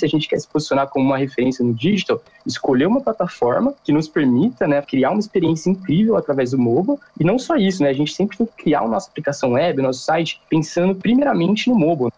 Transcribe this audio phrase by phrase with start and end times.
[0.00, 3.92] Se a gente quer se posicionar como uma referência no digital, escolher uma plataforma que
[3.92, 6.98] nos permita né, criar uma experiência incrível através do mobile.
[7.18, 7.90] E não só isso, né?
[7.90, 11.76] A gente sempre tem que criar a nossa aplicação web, nosso site, pensando primeiramente no
[11.76, 12.10] mobile.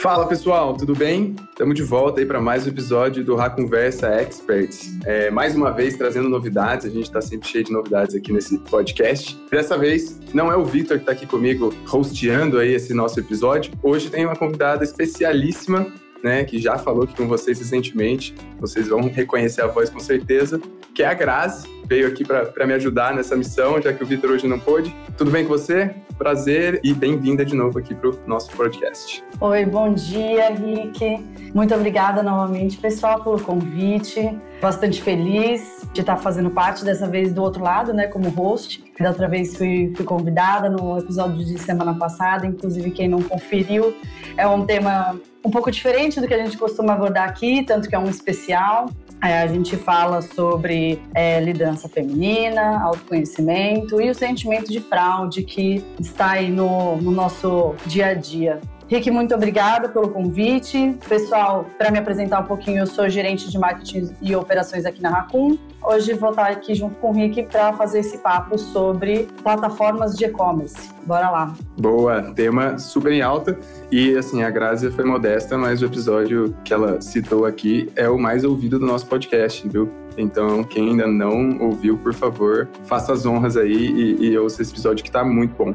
[0.00, 1.34] Fala pessoal, tudo bem?
[1.50, 4.98] Estamos de volta aí para mais um episódio do Ra Conversa Experts.
[5.04, 8.58] É, mais uma vez trazendo novidades, a gente está sempre cheio de novidades aqui nesse
[8.58, 9.38] podcast.
[9.50, 13.72] Dessa vez não é o Vitor que está aqui comigo hosteando aí esse nosso episódio.
[13.82, 15.86] Hoje tem uma convidada especialíssima
[16.22, 20.60] né, que já falou aqui com vocês recentemente, vocês vão reconhecer a voz com certeza,
[20.94, 24.30] que é a Grazi, veio aqui para me ajudar nessa missão, já que o Vitor
[24.30, 24.94] hoje não pôde.
[25.16, 25.94] Tudo bem com você?
[26.18, 29.22] Prazer e bem-vinda de novo aqui para o nosso podcast.
[29.40, 31.24] Oi, bom dia, Rick.
[31.54, 34.36] Muito obrigada novamente, pessoal, pelo convite.
[34.60, 38.82] Bastante feliz de estar fazendo parte dessa vez do outro lado, né, como host.
[38.98, 43.94] Da outra vez fui, fui convidada no episódio de semana passada, inclusive quem não conferiu,
[44.36, 47.94] é um tema um pouco diferente do que a gente costuma abordar aqui, tanto que
[47.94, 48.86] é um especial.
[49.20, 56.32] A gente fala sobre é, liderança feminina, autoconhecimento e o sentimento de fraude que está
[56.32, 58.60] aí no, no nosso dia a dia.
[58.88, 60.96] Rick, muito obrigada pelo convite.
[61.08, 65.10] Pessoal, para me apresentar um pouquinho, eu sou gerente de marketing e operações aqui na
[65.10, 65.58] Raccoon.
[65.82, 70.26] Hoje vou estar aqui junto com o Rick para fazer esse papo sobre plataformas de
[70.26, 70.90] e-commerce.
[71.04, 71.54] Bora lá.
[71.76, 73.58] Boa, tema super em alta.
[73.90, 78.16] E assim, a Grazia foi modesta, mas o episódio que ela citou aqui é o
[78.16, 79.90] mais ouvido do nosso podcast, viu?
[80.16, 84.72] Então, quem ainda não ouviu, por favor, faça as honras aí e, e ouça esse
[84.72, 85.74] episódio que está muito bom.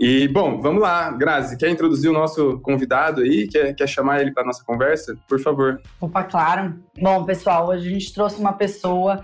[0.00, 1.10] E, bom, vamos lá.
[1.10, 3.46] Grazi, quer introduzir o nosso convidado aí?
[3.46, 5.14] Quer, quer chamar ele para nossa conversa?
[5.28, 5.78] Por favor.
[6.00, 6.80] Opa, claro.
[6.98, 9.22] Bom, pessoal, hoje a gente trouxe uma pessoa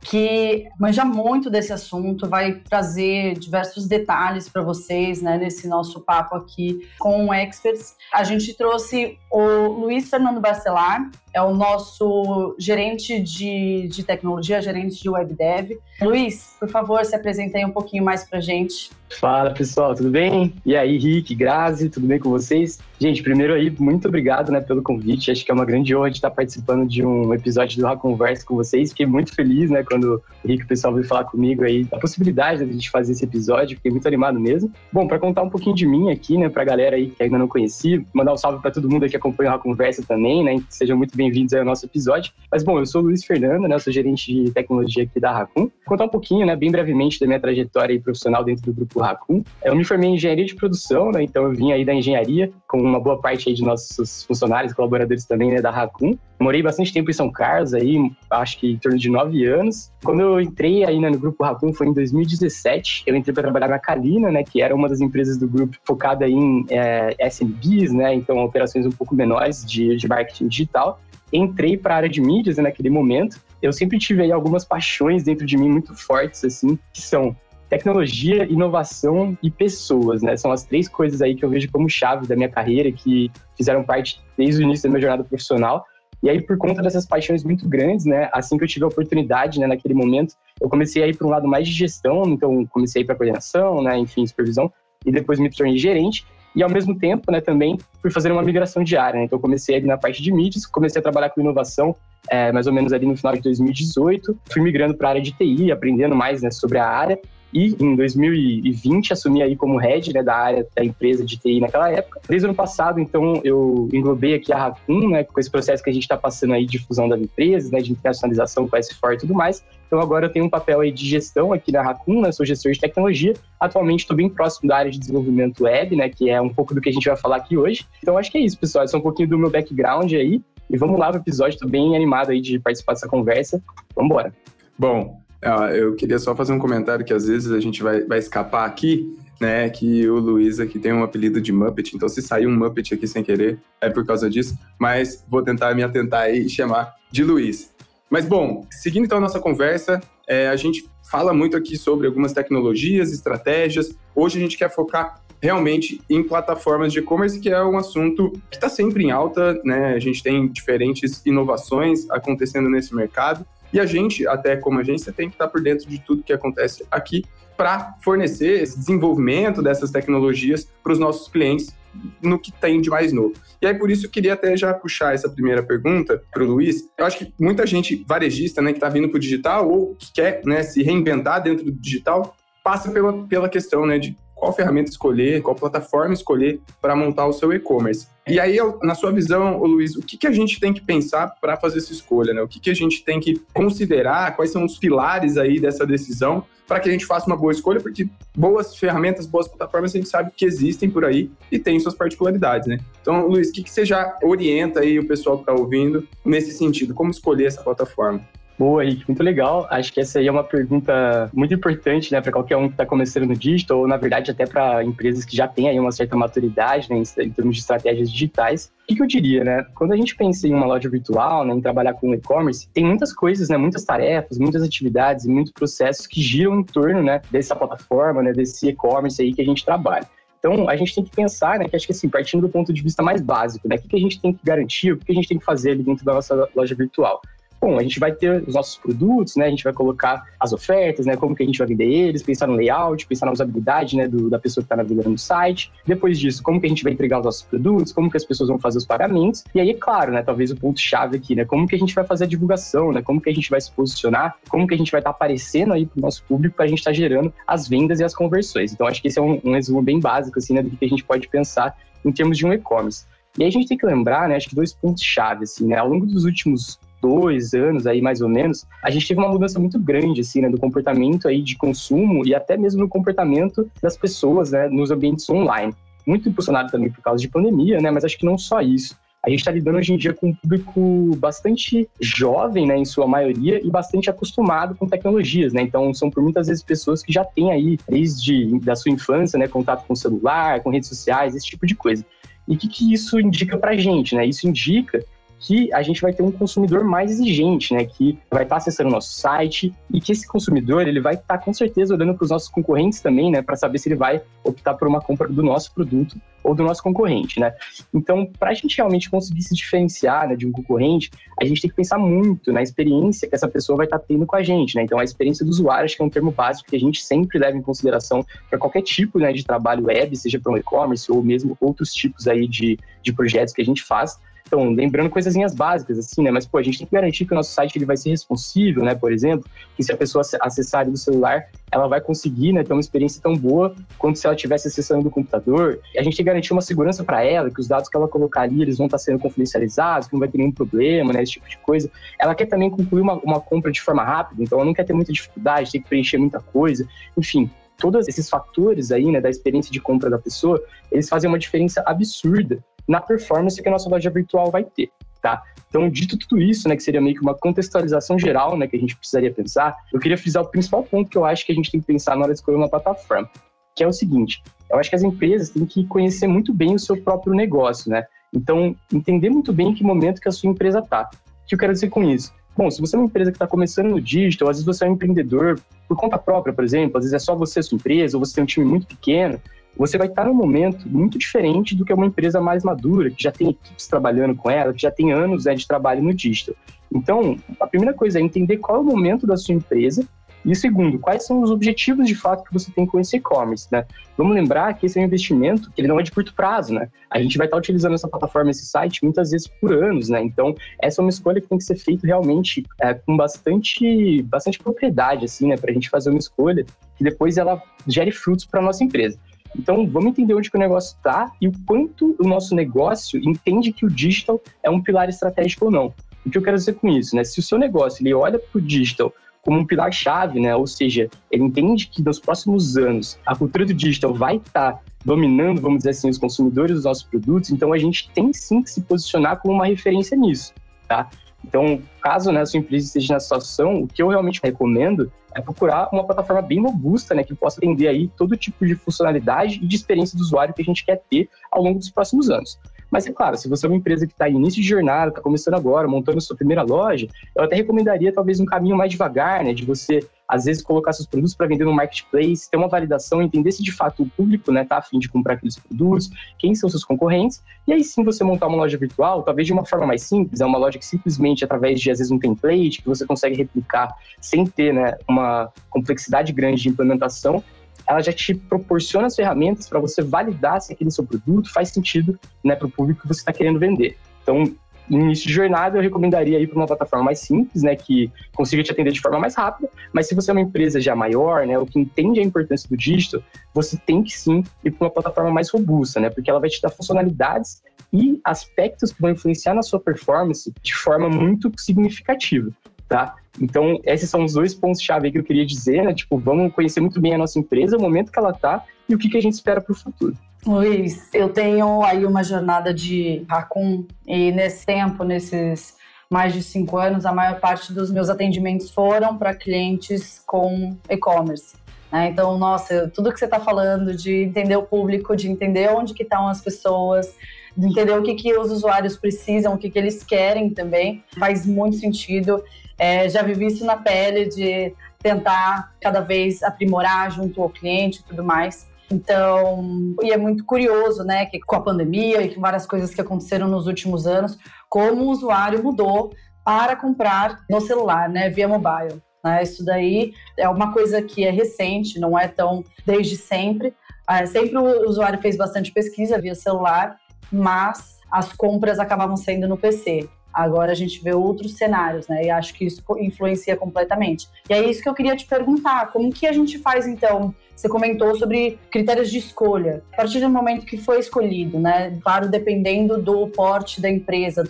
[0.00, 6.36] que manja muito desse assunto, vai trazer diversos detalhes para vocês, né, nesse nosso papo
[6.36, 7.96] aqui com experts.
[8.12, 15.00] A gente trouxe o Luiz Fernando Barcelar, é o nosso gerente de, de tecnologia, gerente
[15.00, 15.78] de web dev.
[16.02, 18.90] Luiz, por favor, se apresente aí um pouquinho mais para gente.
[19.18, 20.52] Fala pessoal, tudo bem?
[20.66, 22.78] E aí, Rick, Grazi, tudo bem com vocês?
[23.00, 25.30] Gente, primeiro aí, muito obrigado né, pelo convite.
[25.30, 28.54] Acho que é uma grande honra estar participando de um episódio do Ra Conversa com
[28.54, 28.90] vocês.
[28.90, 31.98] Fiquei muito feliz, né, quando o Rick e o pessoal veio falar comigo aí da
[31.98, 33.76] possibilidade de a gente fazer esse episódio.
[33.76, 34.70] Fiquei muito animado mesmo.
[34.92, 37.48] Bom, para contar um pouquinho de mim aqui, né, pra galera aí que ainda não
[37.48, 40.62] conhecia, mandar um salve para todo mundo que acompanha o Ra Conversa também, né?
[40.68, 42.32] Sejam muito bem-vindos ao nosso episódio.
[42.50, 43.74] Mas bom, eu sou o Luiz Fernando, né?
[43.74, 45.64] Eu sou gerente de tecnologia aqui da Raccoon.
[45.64, 49.42] Vou contar um pouquinho, né, bem brevemente da minha trajetória profissional dentro do grupo Raccoon.
[49.62, 51.22] Eu me formei em engenharia de produção, né?
[51.22, 55.26] Então eu vim aí da engenharia com uma boa parte aí de nossos funcionários, colaboradores
[55.26, 56.16] também, né, da Raccoon.
[56.40, 57.98] Morei bastante tempo em São Carlos aí,
[58.30, 59.90] acho que em torno de nove anos.
[60.04, 63.02] Quando eu entrei aí né, no grupo Raccoon foi em 2017.
[63.06, 66.28] Eu entrei para trabalhar na Calina, né, que era uma das empresas do grupo focada
[66.28, 71.00] em é, SMBs, né, então operações um pouco menores de, de marketing digital
[71.32, 73.40] entrei para a área de mídias né, naquele momento.
[73.60, 77.36] Eu sempre tive aí algumas paixões dentro de mim muito fortes, assim, que são
[77.68, 80.36] tecnologia, inovação e pessoas, né?
[80.36, 83.84] São as três coisas aí que eu vejo como chave da minha carreira, que fizeram
[83.84, 85.84] parte desde o início da minha jornada profissional.
[86.22, 88.28] E aí, por conta dessas paixões muito grandes, né?
[88.32, 91.30] Assim que eu tive a oportunidade, né, naquele momento, eu comecei a ir para um
[91.30, 93.96] lado mais de gestão, então comecei para coordenação, né?
[93.98, 94.72] Enfim, supervisão,
[95.04, 96.26] e depois me tornei gerente.
[96.54, 99.18] E ao mesmo tempo, né, também fui fazer uma migração diária.
[99.18, 99.26] Né?
[99.26, 101.94] Então, comecei ali na parte de mídias, comecei a trabalhar com inovação
[102.30, 104.38] é, mais ou menos ali no final de 2018.
[104.50, 107.18] Fui migrando para a área de TI, aprendendo mais né, sobre a área.
[107.52, 111.90] E em 2020 assumi aí como head né, da área da empresa de TI naquela
[111.90, 112.20] época.
[112.28, 115.88] Desde o ano passado, então, eu englobei aqui a Raccoon, né, com esse processo que
[115.88, 119.14] a gente está passando aí de fusão das empresas, né, de internacionalização com a S4
[119.14, 119.64] e tudo mais.
[119.86, 122.72] Então agora eu tenho um papel aí de gestão aqui na Raccoon, né, sou gestor
[122.72, 123.32] de tecnologia.
[123.58, 126.80] Atualmente estou bem próximo da área de desenvolvimento web, né, que é um pouco do
[126.80, 127.86] que a gente vai falar aqui hoje.
[128.02, 128.84] Então acho que é isso, pessoal.
[128.84, 130.42] Esse é um pouquinho do meu background aí.
[130.70, 133.62] E vamos lá pro episódio, estou bem animado aí de participar dessa conversa.
[133.96, 134.34] Vamos embora.
[134.78, 138.18] Bom, ah, eu queria só fazer um comentário que às vezes a gente vai, vai
[138.18, 139.68] escapar aqui, né?
[139.70, 143.06] Que o Luiz aqui tem um apelido de Muppet, então se sair um Muppet aqui
[143.06, 144.58] sem querer, é por causa disso.
[144.78, 147.72] Mas vou tentar me atentar e chamar de Luiz.
[148.10, 152.32] Mas bom, seguindo então a nossa conversa, é, a gente fala muito aqui sobre algumas
[152.32, 153.94] tecnologias, estratégias.
[154.14, 158.56] Hoje a gente quer focar realmente em plataformas de e-commerce, que é um assunto que
[158.56, 159.94] está sempre em alta, né?
[159.94, 163.46] A gente tem diferentes inovações acontecendo nesse mercado.
[163.72, 166.84] E a gente, até como agência, tem que estar por dentro de tudo que acontece
[166.90, 167.24] aqui
[167.56, 171.76] para fornecer esse desenvolvimento dessas tecnologias para os nossos clientes
[172.22, 173.34] no que tem de mais novo.
[173.60, 176.88] E aí, por isso, eu queria até já puxar essa primeira pergunta para o Luiz.
[176.96, 180.12] Eu acho que muita gente varejista, né, que está vindo para o digital ou que
[180.12, 184.90] quer né, se reinventar dentro do digital, passa pela, pela questão né, de qual ferramenta
[184.90, 188.06] escolher, qual plataforma escolher para montar o seu e-commerce.
[188.28, 191.56] E aí, na sua visão, Luiz, o que, que a gente tem que pensar para
[191.56, 192.34] fazer essa escolha?
[192.34, 192.42] Né?
[192.42, 194.36] O que, que a gente tem que considerar?
[194.36, 197.80] Quais são os pilares aí dessa decisão para que a gente faça uma boa escolha?
[197.80, 201.94] Porque boas ferramentas, boas plataformas, a gente sabe que existem por aí e têm suas
[201.94, 202.78] particularidades, né?
[203.00, 206.52] Então, Luiz, o que, que você já orienta aí o pessoal que está ouvindo nesse
[206.52, 206.92] sentido?
[206.92, 208.20] Como escolher essa plataforma?
[208.58, 209.68] Boa, Rick, muito legal.
[209.70, 212.84] Acho que essa aí é uma pergunta muito importante, né, para qualquer um que está
[212.84, 216.16] começando no digital, ou na verdade até para empresas que já têm aí uma certa
[216.16, 218.72] maturidade, né, em, termos de estratégias digitais.
[218.82, 219.64] O que, que, eu diria, né?
[219.76, 223.12] Quando a gente pensa em uma loja virtual, né, em trabalhar com e-commerce, tem muitas
[223.12, 227.54] coisas, né, muitas tarefas, muitas atividades e muitos processos que giram em torno, né, dessa
[227.54, 230.08] plataforma, né, desse e-commerce aí que a gente trabalha.
[230.40, 232.82] Então, a gente tem que pensar, né, que acho que assim, partindo do ponto de
[232.82, 235.12] vista mais básico, né, o que, que a gente tem que garantir, o que, que
[235.12, 237.20] a gente tem que fazer ali dentro da nossa loja virtual.
[237.60, 239.46] Bom, a gente vai ter os nossos produtos, né?
[239.46, 241.16] A gente vai colocar as ofertas, né?
[241.16, 244.06] Como que a gente vai vender eles, pensar no layout, pensar na usabilidade, né?
[244.06, 245.72] Do, da pessoa que está navegando no site.
[245.84, 248.48] Depois disso, como que a gente vai entregar os nossos produtos, como que as pessoas
[248.48, 249.44] vão fazer os pagamentos.
[249.54, 250.22] E aí, é claro, né?
[250.22, 251.44] Talvez o ponto-chave aqui, né?
[251.44, 253.02] Como que a gente vai fazer a divulgação, né?
[253.02, 255.72] Como que a gente vai se posicionar, como que a gente vai estar tá aparecendo
[255.72, 258.14] aí para o nosso público para a gente estar tá gerando as vendas e as
[258.14, 258.72] conversões.
[258.72, 260.62] Então, acho que esse é um, um resumo bem básico, assim, né?
[260.62, 263.04] Do que a gente pode pensar em termos de um e-commerce.
[263.36, 265.88] E aí a gente tem que lembrar, né, acho que dois pontos-chave, assim, né, ao
[265.88, 269.78] longo dos últimos dois anos aí, mais ou menos, a gente teve uma mudança muito
[269.78, 274.52] grande, assim, né, do comportamento aí de consumo e até mesmo no comportamento das pessoas,
[274.52, 275.74] né, nos ambientes online.
[276.06, 278.96] Muito impulsionado também por causa de pandemia, né, mas acho que não só isso.
[279.24, 283.06] A gente está lidando hoje em dia com um público bastante jovem, né, em sua
[283.06, 285.60] maioria, e bastante acostumado com tecnologias, né?
[285.60, 289.48] Então, são por muitas vezes pessoas que já têm aí, desde da sua infância, né,
[289.48, 292.06] contato com celular, com redes sociais, esse tipo de coisa.
[292.46, 294.24] E o que, que isso indica para a gente, né?
[294.24, 295.04] Isso indica
[295.38, 297.84] que a gente vai ter um consumidor mais exigente, né?
[297.84, 301.52] Que vai estar acessando o nosso site e que esse consumidor ele vai estar com
[301.52, 303.42] certeza olhando para os nossos concorrentes também, né?
[303.42, 306.82] Para saber se ele vai optar por uma compra do nosso produto ou do nosso
[306.82, 307.52] concorrente, né?
[307.92, 311.70] Então, para a gente realmente conseguir se diferenciar né, de um concorrente, a gente tem
[311.70, 314.82] que pensar muito na experiência que essa pessoa vai estar tendo com a gente, né?
[314.82, 317.38] Então, a experiência do usuário acho que é um termo básico que a gente sempre
[317.38, 321.22] leva em consideração para qualquer tipo né, de trabalho web, seja para um e-commerce ou
[321.22, 324.18] mesmo outros tipos aí de, de projetos que a gente faz.
[324.48, 326.30] Então, lembrando coisinhas básicas, assim, né?
[326.30, 328.82] Mas, pô, a gente tem que garantir que o nosso site ele vai ser responsível,
[328.82, 328.94] né?
[328.94, 332.80] Por exemplo, que se a pessoa acessar do celular, ela vai conseguir né, ter uma
[332.80, 335.80] experiência tão boa quanto se ela estivesse acessando do computador.
[335.94, 338.40] A gente tem que garantir uma segurança para ela, que os dados que ela colocar
[338.40, 341.22] ali, eles vão estar sendo confidencializados, que não vai ter nenhum problema, né?
[341.22, 341.90] Esse tipo de coisa.
[342.18, 344.94] Ela quer também concluir uma, uma compra de forma rápida, então ela não quer ter
[344.94, 346.88] muita dificuldade, tem que preencher muita coisa.
[347.18, 350.58] Enfim, todos esses fatores aí, né, da experiência de compra da pessoa,
[350.90, 354.90] eles fazem uma diferença absurda na performance que a nossa loja virtual vai ter.
[355.20, 355.42] Tá?
[355.68, 358.78] Então, dito tudo isso, né, que seria meio que uma contextualização geral, né, que a
[358.78, 361.70] gente precisaria pensar, eu queria frisar o principal ponto que eu acho que a gente
[361.70, 363.28] tem que pensar na hora de escolher uma plataforma,
[363.76, 366.78] que é o seguinte: eu acho que as empresas têm que conhecer muito bem o
[366.78, 368.04] seu próprio negócio, né?
[368.32, 371.10] Então, entender muito bem em que momento que a sua empresa está.
[371.44, 372.32] O que eu quero dizer com isso?
[372.56, 374.88] Bom, se você é uma empresa que está começando no digital, às vezes você é
[374.88, 378.16] um empreendedor por conta própria, por exemplo, às vezes é só você a sua empresa,
[378.16, 379.40] ou você tem um time muito pequeno,
[379.76, 383.30] você vai estar num momento muito diferente do que uma empresa mais madura, que já
[383.30, 386.54] tem equipes trabalhando com ela, que já tem anos né, de trabalho no digital.
[386.92, 390.06] Então, a primeira coisa é entender qual é o momento da sua empresa
[390.44, 393.84] e segundo, quais são os objetivos de fato que você tem com esse e-commerce, né?
[394.16, 396.88] Vamos lembrar que esse é um investimento que ele não é de curto prazo, né?
[397.10, 400.22] A gente vai estar utilizando essa plataforma, esse site, muitas vezes por anos, né?
[400.22, 404.58] Então, essa é uma escolha que tem que ser feita realmente é, com bastante, bastante
[404.58, 405.56] propriedade, assim, né?
[405.56, 406.64] Para a gente fazer uma escolha
[406.96, 409.18] que depois ela gere frutos para nossa empresa.
[409.56, 413.72] Então, vamos entender onde que o negócio está e o quanto o nosso negócio entende
[413.72, 415.94] que o digital é um pilar estratégico ou não.
[416.24, 417.24] O que eu quero dizer com isso, né?
[417.24, 419.12] Se o seu negócio ele olha para o digital
[419.42, 420.54] como um pilar-chave, né?
[420.54, 424.80] Ou seja, ele entende que nos próximos anos a cultura do digital vai estar tá
[425.04, 428.70] dominando, vamos dizer assim, os consumidores dos nossos produtos, então a gente tem sim que
[428.70, 430.52] se posicionar como uma referência nisso,
[430.86, 431.08] tá?
[431.48, 435.40] Então, caso né, a sua empresa esteja nessa situação, o que eu realmente recomendo é
[435.40, 439.66] procurar uma plataforma bem robusta, né, que possa atender aí todo tipo de funcionalidade e
[439.66, 442.60] de experiência do usuário que a gente quer ter ao longo dos próximos anos.
[442.90, 445.20] Mas é claro, se você é uma empresa que está em início de jornada, está
[445.20, 449.52] começando agora, montando sua primeira loja, eu até recomendaria talvez um caminho mais devagar, né?
[449.52, 453.50] De você, às vezes, colocar seus produtos para vender no marketplace, ter uma validação, entender
[453.50, 456.84] se de fato o público né, tá afim de comprar aqueles produtos, quem são seus
[456.84, 460.40] concorrentes, e aí sim você montar uma loja virtual, talvez de uma forma mais simples,
[460.40, 463.94] é uma loja que simplesmente através de, às vezes, um template que você consegue replicar
[464.20, 467.42] sem ter né, uma complexidade grande de implementação,
[467.86, 472.18] ela já te proporciona as ferramentas para você validar se aquele seu produto faz sentido
[472.44, 473.96] né, para o público que você está querendo vender.
[474.22, 474.54] Então,
[474.96, 478.72] início de jornada, eu recomendaria ir para uma plataforma mais simples, né, que consiga te
[478.72, 479.68] atender de forma mais rápida.
[479.92, 482.76] Mas se você é uma empresa já maior, né, ou que entende a importância do
[482.76, 483.22] dígito,
[483.54, 486.60] você tem que sim ir para uma plataforma mais robusta, né, porque ela vai te
[486.60, 492.50] dar funcionalidades e aspectos que vão influenciar na sua performance de forma muito significativa,
[492.88, 493.16] tá?
[493.40, 495.94] Então, esses são os dois pontos-chave que eu queria dizer, né?
[495.94, 498.98] Tipo, vamos conhecer muito bem a nossa empresa, o momento que ela está e o
[498.98, 500.16] que, que a gente espera para o futuro.
[500.46, 505.76] Luiz, eu tenho aí uma jornada de Raccoon e nesse tempo, nesses
[506.08, 511.54] mais de cinco anos, a maior parte dos meus atendimentos foram para clientes com e-commerce.
[511.92, 512.08] Né?
[512.08, 516.02] Então, nossa, tudo que você está falando de entender o público, de entender onde que
[516.02, 517.14] estão as pessoas,
[517.56, 521.44] de entender o que, que os usuários precisam, o que, que eles querem também, faz
[521.44, 522.42] muito sentido.
[522.78, 528.04] É, já vivi isso na pele de tentar cada vez aprimorar junto ao cliente e
[528.04, 528.66] tudo mais.
[528.90, 533.00] Então, e é muito curioso, né, que com a pandemia e com várias coisas que
[533.00, 536.10] aconteceram nos últimos anos, como o usuário mudou
[536.44, 539.02] para comprar no celular, né, via mobile.
[539.22, 539.42] Né?
[539.42, 543.74] Isso daí é uma coisa que é recente, não é tão desde sempre.
[544.08, 546.96] É, sempre o usuário fez bastante pesquisa via celular,
[547.30, 550.08] mas as compras acabavam saindo no PC.
[550.38, 552.26] Agora a gente vê outros cenários, né?
[552.26, 554.28] E acho que isso influencia completamente.
[554.48, 557.34] E é isso que eu queria te perguntar: como que a gente faz então?
[557.56, 559.82] Você comentou sobre critérios de escolha.
[559.92, 561.98] A partir do momento que foi escolhido, né?
[562.00, 564.44] Claro, dependendo do porte da empresa,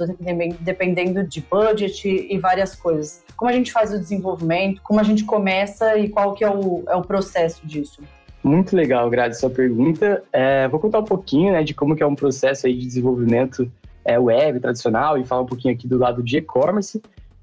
[0.60, 3.24] dependendo de budget e várias coisas.
[3.34, 4.82] Como a gente faz o desenvolvimento?
[4.82, 8.02] Como a gente começa e qual que é o, é o processo disso?
[8.44, 10.22] Muito legal, Grazi, sua pergunta.
[10.30, 13.72] É, vou contar um pouquinho né, de como que é um processo aí de desenvolvimento
[14.08, 17.00] é, web tradicional e falar um pouquinho aqui do lado de e-commerce.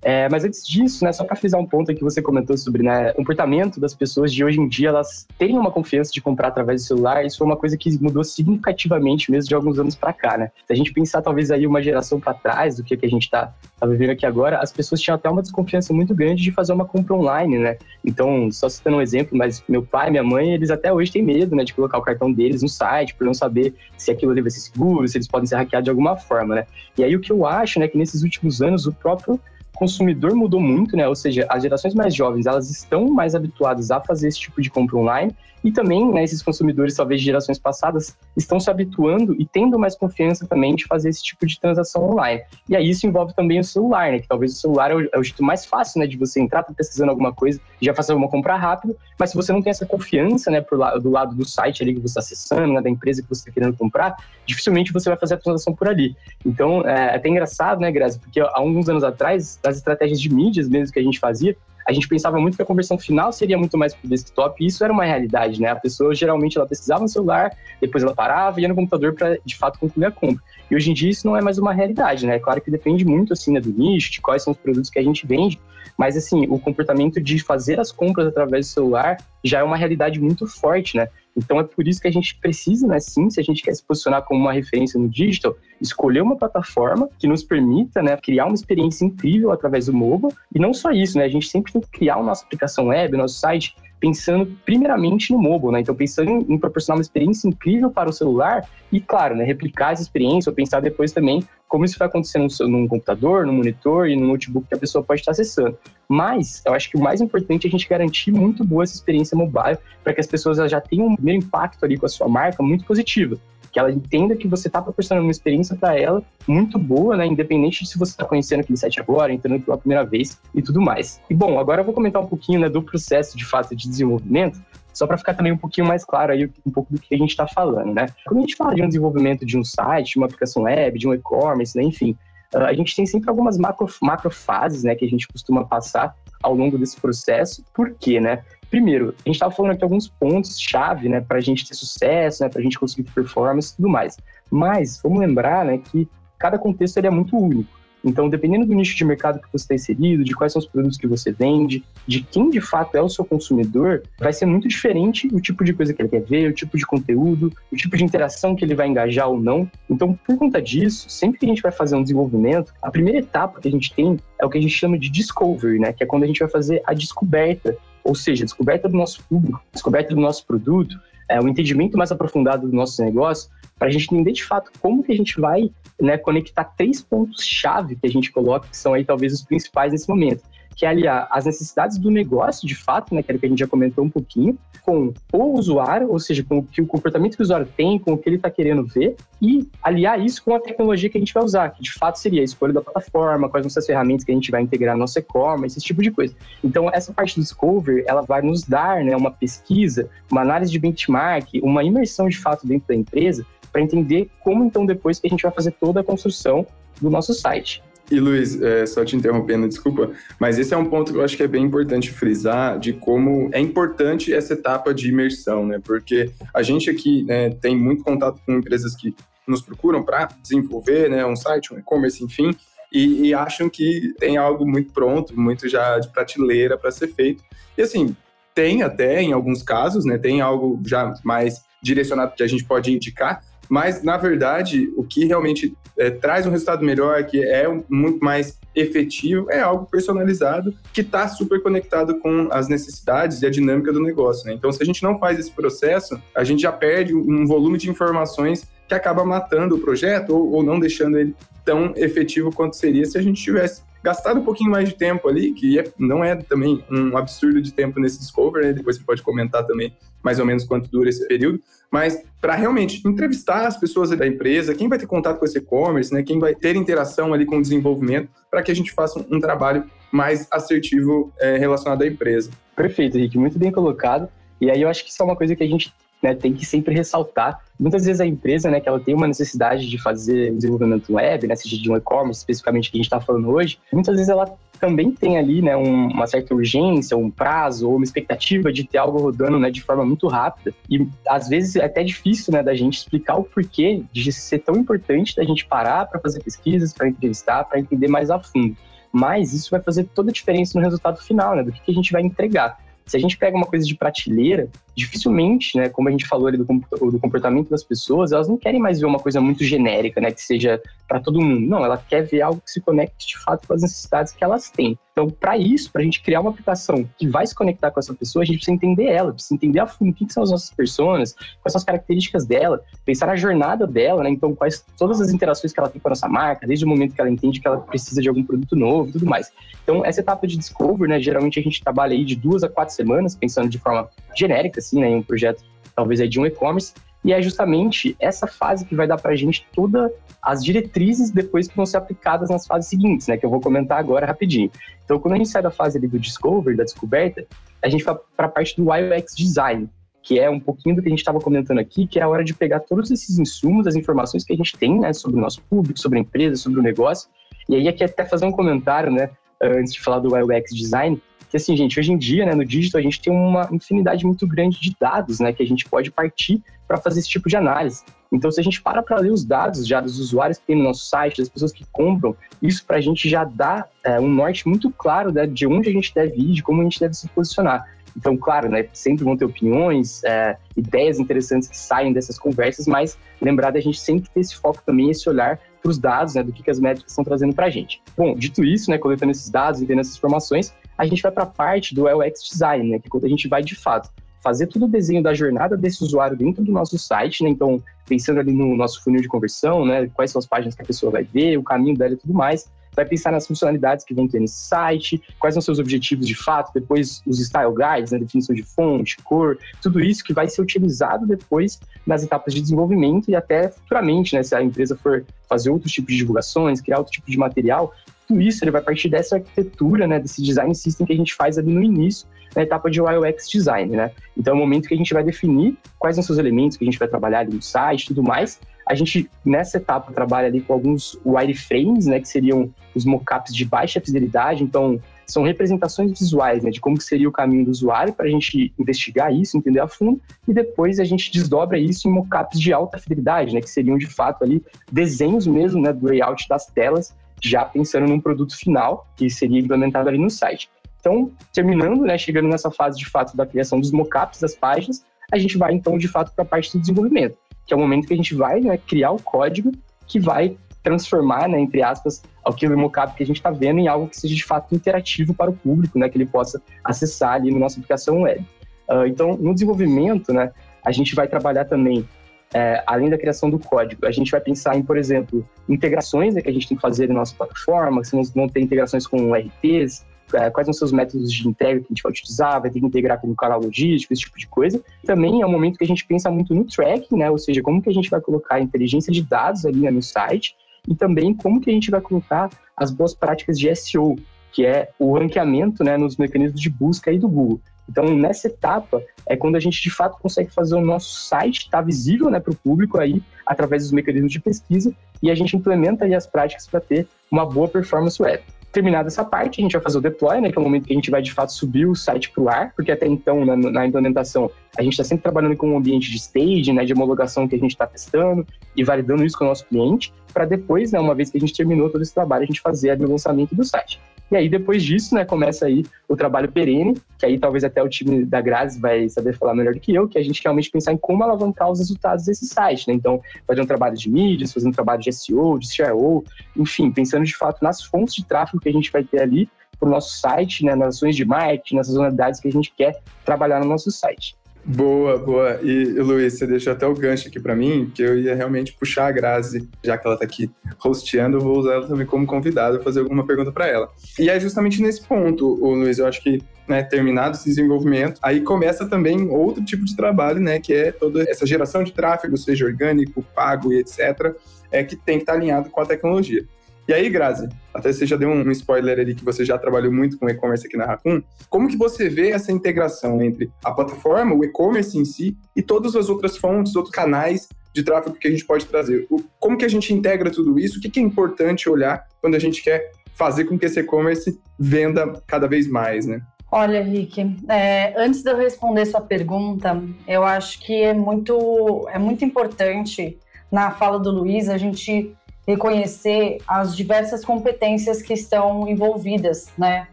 [0.08, 3.10] É, mas antes disso, né, só para frisar um ponto que você comentou sobre né,
[3.10, 6.84] o comportamento das pessoas de hoje em dia, elas terem uma confiança de comprar através
[6.84, 10.38] do celular, isso foi uma coisa que mudou significativamente mesmo de alguns anos para cá,
[10.38, 10.52] né?
[10.68, 13.24] Se a gente pensar talvez aí uma geração para trás do que, que a gente
[13.24, 16.74] está tá vivendo aqui agora, as pessoas tinham até uma desconfiança muito grande de fazer
[16.74, 17.76] uma compra online, né?
[18.06, 21.56] Então, só citando um exemplo, mas meu pai, minha mãe, eles até hoje têm medo,
[21.56, 24.52] né, de colocar o cartão deles no site, por não saber se aquilo ali vai
[24.52, 26.68] ser seguro, se eles podem ser hackeados de alguma forma, né?
[26.96, 29.40] E aí o que eu acho, né, que nesses últimos anos o próprio
[29.76, 31.08] consumidor mudou muito, né?
[31.08, 34.70] Ou seja, as gerações mais jovens, elas estão mais habituadas a fazer esse tipo de
[34.70, 39.48] compra online e também, né, esses consumidores, talvez de gerações passadas, estão se habituando e
[39.48, 42.44] tendo mais confiança também de fazer esse tipo de transação online.
[42.70, 44.20] E aí isso envolve também o celular, né?
[44.20, 46.62] Que talvez o celular é o, é o jeito mais fácil, né, de você entrar,
[46.62, 49.88] tá pesquisando alguma coisa, já fazer uma compra rápido, mas se você não tem essa
[49.88, 50.64] confiança, né,
[51.02, 53.52] do lado do site ali que você está acessando, né, da empresa que você está
[53.52, 54.16] querendo comprar,
[54.46, 56.16] dificilmente você vai fazer a transação por ali.
[56.46, 60.34] Então, é, é até engraçado, né, Grazi, porque há alguns anos atrás, as estratégias de
[60.34, 61.56] mídias mesmo que a gente fazia,
[61.88, 64.68] a gente pensava muito que a conversão final seria muito mais para o desktop, e
[64.68, 65.70] isso era uma realidade, né?
[65.70, 69.38] A pessoa geralmente ela pesquisava no celular, depois ela parava e ia no computador para
[69.46, 70.44] de fato concluir a compra.
[70.70, 72.40] E hoje em dia isso não é mais uma realidade, né?
[72.40, 75.04] Claro que depende muito assim né, do nicho, de quais são os produtos que a
[75.04, 75.60] gente vende,
[75.96, 80.20] mas assim, o comportamento de fazer as compras através do celular já é uma realidade
[80.20, 81.08] muito forte, né?
[81.36, 83.84] Então é por isso que a gente precisa, né, sim, se a gente quer se
[83.84, 88.56] posicionar como uma referência no digital, escolher uma plataforma que nos permita, né, criar uma
[88.56, 90.34] experiência incrível através do mobile.
[90.54, 93.18] E não só isso, né, a gente sempre tem que criar a nossa aplicação web,
[93.18, 93.76] nosso site,
[94.06, 95.80] pensando primeiramente no mobile, né?
[95.80, 99.94] Então pensando em, em, proporcionar uma experiência incrível para o celular e, claro, né, replicar
[99.94, 104.08] essa experiência ou pensar depois também como isso vai acontecer seu, num computador, no monitor
[104.08, 105.76] e no notebook que a pessoa pode estar acessando.
[106.08, 109.36] Mas eu acho que o mais importante é a gente garantir muito boa essa experiência
[109.36, 112.62] mobile para que as pessoas já tenham um primeiro impacto ali com a sua marca
[112.62, 113.40] muito positivo
[113.76, 117.26] que ela entenda que você está proporcionando uma experiência para ela muito boa, né?
[117.26, 120.80] Independente de se você está conhecendo aquele site agora, entrando pela primeira vez e tudo
[120.80, 121.20] mais.
[121.30, 124.62] E bom, agora eu vou comentar um pouquinho né, do processo de fato de desenvolvimento,
[124.94, 127.32] só para ficar também um pouquinho mais claro aí um pouco do que a gente
[127.32, 128.06] está falando, né?
[128.26, 131.06] Quando a gente fala de um desenvolvimento de um site, de uma aplicação web, de
[131.06, 131.84] um e-commerce, né?
[131.84, 132.16] enfim,
[132.54, 136.16] ah, a gente tem sempre algumas macro, macro fases, né, que a gente costuma passar
[136.46, 137.64] ao longo desse processo.
[137.74, 138.44] Por quê, né?
[138.70, 142.50] Primeiro, a gente estava falando aqui alguns pontos-chave, né, para a gente ter sucesso, né,
[142.50, 144.18] para a gente conseguir performance e tudo mais.
[144.52, 147.70] Mas, vamos lembrar, né, que cada contexto ele é muito único.
[148.06, 150.98] Então, dependendo do nicho de mercado que você está inserido, de quais são os produtos
[150.98, 155.28] que você vende, de quem de fato é o seu consumidor, vai ser muito diferente
[155.34, 158.04] o tipo de coisa que ele quer ver, o tipo de conteúdo, o tipo de
[158.04, 159.70] interação que ele vai engajar ou não.
[159.90, 163.60] Então, por conta disso, sempre que a gente vai fazer um desenvolvimento, a primeira etapa
[163.60, 165.92] que a gente tem é o que a gente chama de discovery, né?
[165.92, 169.24] Que é quando a gente vai fazer a descoberta ou seja, a descoberta do nosso
[169.24, 170.96] público, descoberta do nosso produto,
[171.28, 175.12] é, entendimento mais aprofundado do nosso negócio, para a gente entender de fato como que
[175.12, 179.34] a gente vai né, conectar três pontos-chave que a gente coloca, que são aí talvez
[179.34, 180.44] os principais nesse momento,
[180.76, 183.50] que é aliar as necessidades do negócio, de fato, né, que era o que a
[183.50, 187.36] gente já comentou um pouquinho, com o usuário, ou seja, com o, que, o comportamento
[187.36, 190.54] que o usuário tem, com o que ele está querendo ver, e aliar isso com
[190.54, 193.50] a tecnologia que a gente vai usar, que de fato seria a escolha da plataforma,
[193.50, 196.04] quais vão ser as ferramentas que a gente vai integrar no nosso e-commerce, esse tipo
[196.04, 196.36] de coisa.
[196.64, 200.78] Então, essa parte do Discover, ela vai nos dar né, uma pesquisa, uma análise de
[200.78, 203.46] benchmark, uma imersão de fato dentro da empresa,
[203.76, 206.66] para entender como então depois que a gente vai fazer toda a construção
[207.02, 207.84] do nosso site.
[208.10, 211.36] E Luiz, é, só te interrompendo, desculpa, mas esse é um ponto que eu acho
[211.36, 215.82] que é bem importante frisar de como é importante essa etapa de imersão, né?
[215.84, 219.14] Porque a gente aqui né, tem muito contato com empresas que
[219.46, 222.56] nos procuram para desenvolver né, um site, um e-commerce, enfim,
[222.94, 227.44] e, e, acham que tem algo muito pronto, muito já de prateleira para ser feito.
[227.78, 228.16] E assim,
[228.54, 230.18] tem até em alguns casos, né?
[230.18, 235.26] Tem algo já mais direcionado que a gente pode indicar, mas na verdade o que
[235.26, 241.02] realmente é, traz um resultado melhor, que é muito mais efetivo, é algo personalizado que
[241.02, 244.46] está super conectado com as necessidades e a dinâmica do negócio.
[244.46, 244.54] Né?
[244.54, 247.90] Então, se a gente não faz esse processo, a gente já perde um volume de
[247.90, 253.06] informações que acaba matando o projeto ou, ou não deixando ele tão efetivo quanto seria
[253.06, 256.36] se a gente tivesse gastado um pouquinho mais de tempo ali, que é, não é
[256.36, 258.72] também um absurdo de tempo nesse Discover, né?
[258.72, 259.92] Depois você pode comentar também
[260.26, 264.74] mais ou menos quanto dura esse período, mas para realmente entrevistar as pessoas da empresa,
[264.74, 266.24] quem vai ter contato com esse e-commerce, né?
[266.24, 269.40] Quem vai ter interação ali com o desenvolvimento, para que a gente faça um, um
[269.40, 272.50] trabalho mais assertivo é, relacionado à empresa.
[272.76, 274.28] Perfeito, Henrique, muito bem colocado.
[274.60, 276.66] E aí eu acho que isso é uma coisa que a gente né, tem que
[276.66, 277.62] sempre ressaltar.
[277.80, 281.56] Muitas vezes a empresa, né, que ela tem uma necessidade de fazer desenvolvimento web, né,
[281.56, 285.12] seja de um e-commerce, especificamente que a gente está falando hoje, muitas vezes ela também
[285.12, 289.20] tem ali, né, um, uma certa urgência, um prazo ou uma expectativa de ter algo
[289.20, 290.74] rodando, né, de forma muito rápida.
[290.90, 294.76] E às vezes é até difícil, né, da gente explicar o porquê de ser tão
[294.76, 298.76] importante da gente parar para fazer pesquisas, para entrevistar, para entender mais a fundo.
[299.12, 301.96] Mas isso vai fazer toda a diferença no resultado final, né, do que, que a
[301.96, 302.80] gente vai entregar.
[303.06, 306.58] Se a gente pega uma coisa de prateleira, dificilmente, né, como a gente falou ali
[306.58, 310.32] do, do comportamento das pessoas, elas não querem mais ver uma coisa muito genérica, né,
[310.32, 311.68] que seja para todo mundo.
[311.68, 314.70] Não, ela quer ver algo que se conecte de fato com as necessidades que elas
[314.70, 314.98] têm.
[315.12, 318.14] Então, para isso, para a gente criar uma aplicação que vai se conectar com essa
[318.14, 321.34] pessoa, a gente precisa entender ela, precisa entender a fundo quem são as nossas pessoas,
[321.62, 324.30] quais são as características dela, pensar na jornada dela, né?
[324.30, 327.16] Então, quais todas as interações que ela tem com a nossa marca, desde o momento
[327.16, 329.54] que ela entende que ela precisa de algum produto novo e tudo mais.
[329.84, 331.18] Então, essa etapa de discover, né?
[331.18, 335.02] Geralmente a gente trabalha aí de duas a quatro semanas, pensando de forma genérica, assim,
[335.02, 335.10] né?
[335.10, 335.64] Em um projeto,
[335.96, 336.94] talvez aí de um e-commerce.
[337.24, 341.68] E é justamente essa fase que vai dar para a gente todas as diretrizes depois
[341.68, 343.36] que vão ser aplicadas nas fases seguintes, né?
[343.36, 344.70] Que eu vou comentar agora rapidinho.
[345.04, 347.46] Então, quando a gente sai da fase ali do discover, da descoberta,
[347.82, 349.90] a gente vai para a parte do UX design,
[350.22, 352.44] que é um pouquinho do que a gente estava comentando aqui, que é a hora
[352.44, 355.62] de pegar todos esses insumos, as informações que a gente tem, né, sobre o nosso
[355.64, 357.30] público, sobre a empresa, sobre o negócio.
[357.68, 359.30] E aí aqui até fazer um comentário, né,
[359.62, 361.22] antes de falar do UX design,
[361.56, 364.46] que assim, gente, hoje em dia, né, no digital, a gente tem uma infinidade muito
[364.46, 368.04] grande de dados, né, que a gente pode partir para fazer esse tipo de análise.
[368.30, 370.84] Então, se a gente para para ler os dados já dos usuários que tem no
[370.84, 374.68] nosso site, das pessoas que compram, isso para a gente já dá é, um norte
[374.68, 377.26] muito claro né, de onde a gente deve ir, de como a gente deve se
[377.30, 377.90] posicionar.
[378.18, 383.18] Então, claro, né, sempre vão ter opiniões, é, ideias interessantes que saem dessas conversas, mas
[383.42, 386.52] lembrar da gente sempre ter esse foco também, esse olhar para os dados, né, do
[386.52, 388.02] que, que as métricas estão trazendo para a gente.
[388.18, 391.48] Bom, dito isso, né, coletando esses dados, entendendo essas informações, a gente vai para a
[391.48, 394.10] parte do UX Design, né, que é quando a gente vai de fato
[394.46, 397.50] fazer todo o desenho da jornada desse usuário dentro do nosso site, né?
[397.50, 400.08] Então, pensando ali no nosso funil de conversão, né?
[400.14, 402.70] Quais são as páginas que a pessoa vai ver, o caminho dela e tudo mais.
[402.96, 406.72] Vai pensar nas funcionalidades que vem ter nesse site, quais são seus objetivos de fato,
[406.74, 408.20] depois os style guides, né?
[408.20, 413.30] definição de fonte, cor, tudo isso que vai ser utilizado depois nas etapas de desenvolvimento
[413.30, 414.44] e até futuramente, né?
[414.44, 417.92] Se a empresa for fazer outros tipos de divulgações, criar outro tipo de material,
[418.28, 421.58] tudo isso ele vai partir dessa arquitetura, né, desse design system que a gente faz
[421.58, 424.12] ali no início, na etapa de UX design, né?
[424.38, 426.88] Então é o momento que a gente vai definir quais são os elementos que a
[426.88, 428.60] gente vai trabalhar ali no site tudo mais.
[428.88, 433.66] A gente, nessa etapa, trabalha ali com alguns wireframes, né, que seriam os mockups de
[433.66, 438.28] baixa fidelidade, então são representações visuais, né, de como seria o caminho do usuário para
[438.28, 442.60] a gente investigar isso, entender a fundo, e depois a gente desdobra isso em mockups
[442.60, 446.68] de alta fidelidade, né, que seriam de fato ali desenhos mesmo, né, do layout das
[446.68, 450.70] telas já pensando num produto final que seria implementado ali no site.
[451.00, 455.38] Então, terminando, né, chegando nessa fase de fato da criação dos mockups das páginas, a
[455.38, 458.14] gente vai então de fato para a parte do desenvolvimento, que é o momento que
[458.14, 459.72] a gente vai né, criar o código
[460.08, 464.08] que vai transformar, né, entre aspas, aquele mockup que a gente está vendo em algo
[464.08, 467.60] que seja de fato interativo para o público, né, que ele possa acessar ali na
[467.60, 468.46] nossa aplicação web.
[468.88, 470.52] Uh, então, no desenvolvimento, né,
[470.84, 472.08] a gente vai trabalhar também
[472.56, 476.42] é, além da criação do código, a gente vai pensar em, por exemplo, integrações né,
[476.42, 480.06] que a gente tem que fazer na nossa plataforma, se não tem integrações com RPs,
[480.34, 482.80] é, quais são os seus métodos de entrega que a gente vai utilizar, vai ter
[482.80, 484.82] que integrar com o canal logístico, esse tipo de coisa.
[485.06, 487.30] Também é um momento que a gente pensa muito no tracking, né?
[487.30, 490.02] Ou seja, como que a gente vai colocar a inteligência de dados ali né, no
[490.02, 490.56] site
[490.88, 494.16] e também como que a gente vai colocar as boas práticas de SEO,
[494.56, 497.60] que é o ranqueamento né, nos mecanismos de busca aí do Google.
[497.90, 501.80] Então, nessa etapa, é quando a gente de fato consegue fazer o nosso site estar
[501.80, 505.58] tá visível né, para o público aí, através dos mecanismos de pesquisa, e a gente
[505.58, 508.42] implementa aí as práticas para ter uma boa performance web.
[508.72, 510.94] Terminada essa parte, a gente vai fazer o deploy, né, que é o momento que
[510.94, 513.58] a gente vai de fato subir o site para o ar, porque até então, na,
[513.58, 517.46] na implementação, a gente está sempre trabalhando com um ambiente de stage, né, de homologação
[517.46, 521.00] que a gente está testando e validando isso com o nosso cliente, para depois, né,
[521.00, 523.64] uma vez que a gente terminou todo esse trabalho, a gente fazer o lançamento do
[523.66, 524.00] site.
[524.32, 527.88] E aí, depois disso, né, começa aí o trabalho perene, que aí talvez até o
[527.88, 530.94] time da Grazi vai saber falar melhor do que eu, que a gente realmente pensar
[530.94, 532.94] em como alavancar os resultados desse site, né?
[532.96, 536.24] Então, fazer um trabalho de mídias, fazer um trabalho de SEO, de CRO,
[536.58, 539.48] enfim, pensando de fato nas fontes de tráfego que a gente vai ter ali
[539.80, 543.00] para o nosso site, né, nas ações de marketing, nessas unidades que a gente quer
[543.24, 544.36] trabalhar no nosso site.
[544.68, 545.60] Boa, boa.
[545.62, 549.06] E, Luiz, você deixou até o gancho aqui para mim, que eu ia realmente puxar
[549.06, 550.50] a Grazi, já que ela está aqui
[550.84, 553.92] hosteando, eu vou usar ela também como convidada, fazer alguma pergunta para ela.
[554.18, 558.42] E é justamente nesse ponto, o Luiz, eu acho que né, terminado esse desenvolvimento, aí
[558.42, 562.66] começa também outro tipo de trabalho, né, que é toda essa geração de tráfego, seja
[562.66, 564.36] orgânico, pago e etc.,
[564.72, 566.44] é que tem que estar tá alinhado com a tecnologia.
[566.88, 570.20] E aí, Grazi, até você já deu um spoiler ali que você já trabalhou muito
[570.20, 571.22] com e-commerce aqui na Raccoon.
[571.50, 575.96] Como que você vê essa integração entre a plataforma, o e-commerce em si e todas
[575.96, 579.08] as outras fontes, outros canais de tráfego que a gente pode trazer?
[579.40, 580.78] Como que a gente integra tudo isso?
[580.78, 585.24] O que é importante olhar quando a gente quer fazer com que esse e-commerce venda
[585.26, 586.22] cada vez mais, né?
[586.52, 591.98] Olha, Rick, é, antes de eu responder sua pergunta, eu acho que é muito, é
[591.98, 593.18] muito importante
[593.52, 595.16] na fala do Luiz a gente
[595.48, 599.88] reconhecer as diversas competências que estão envolvidas, né?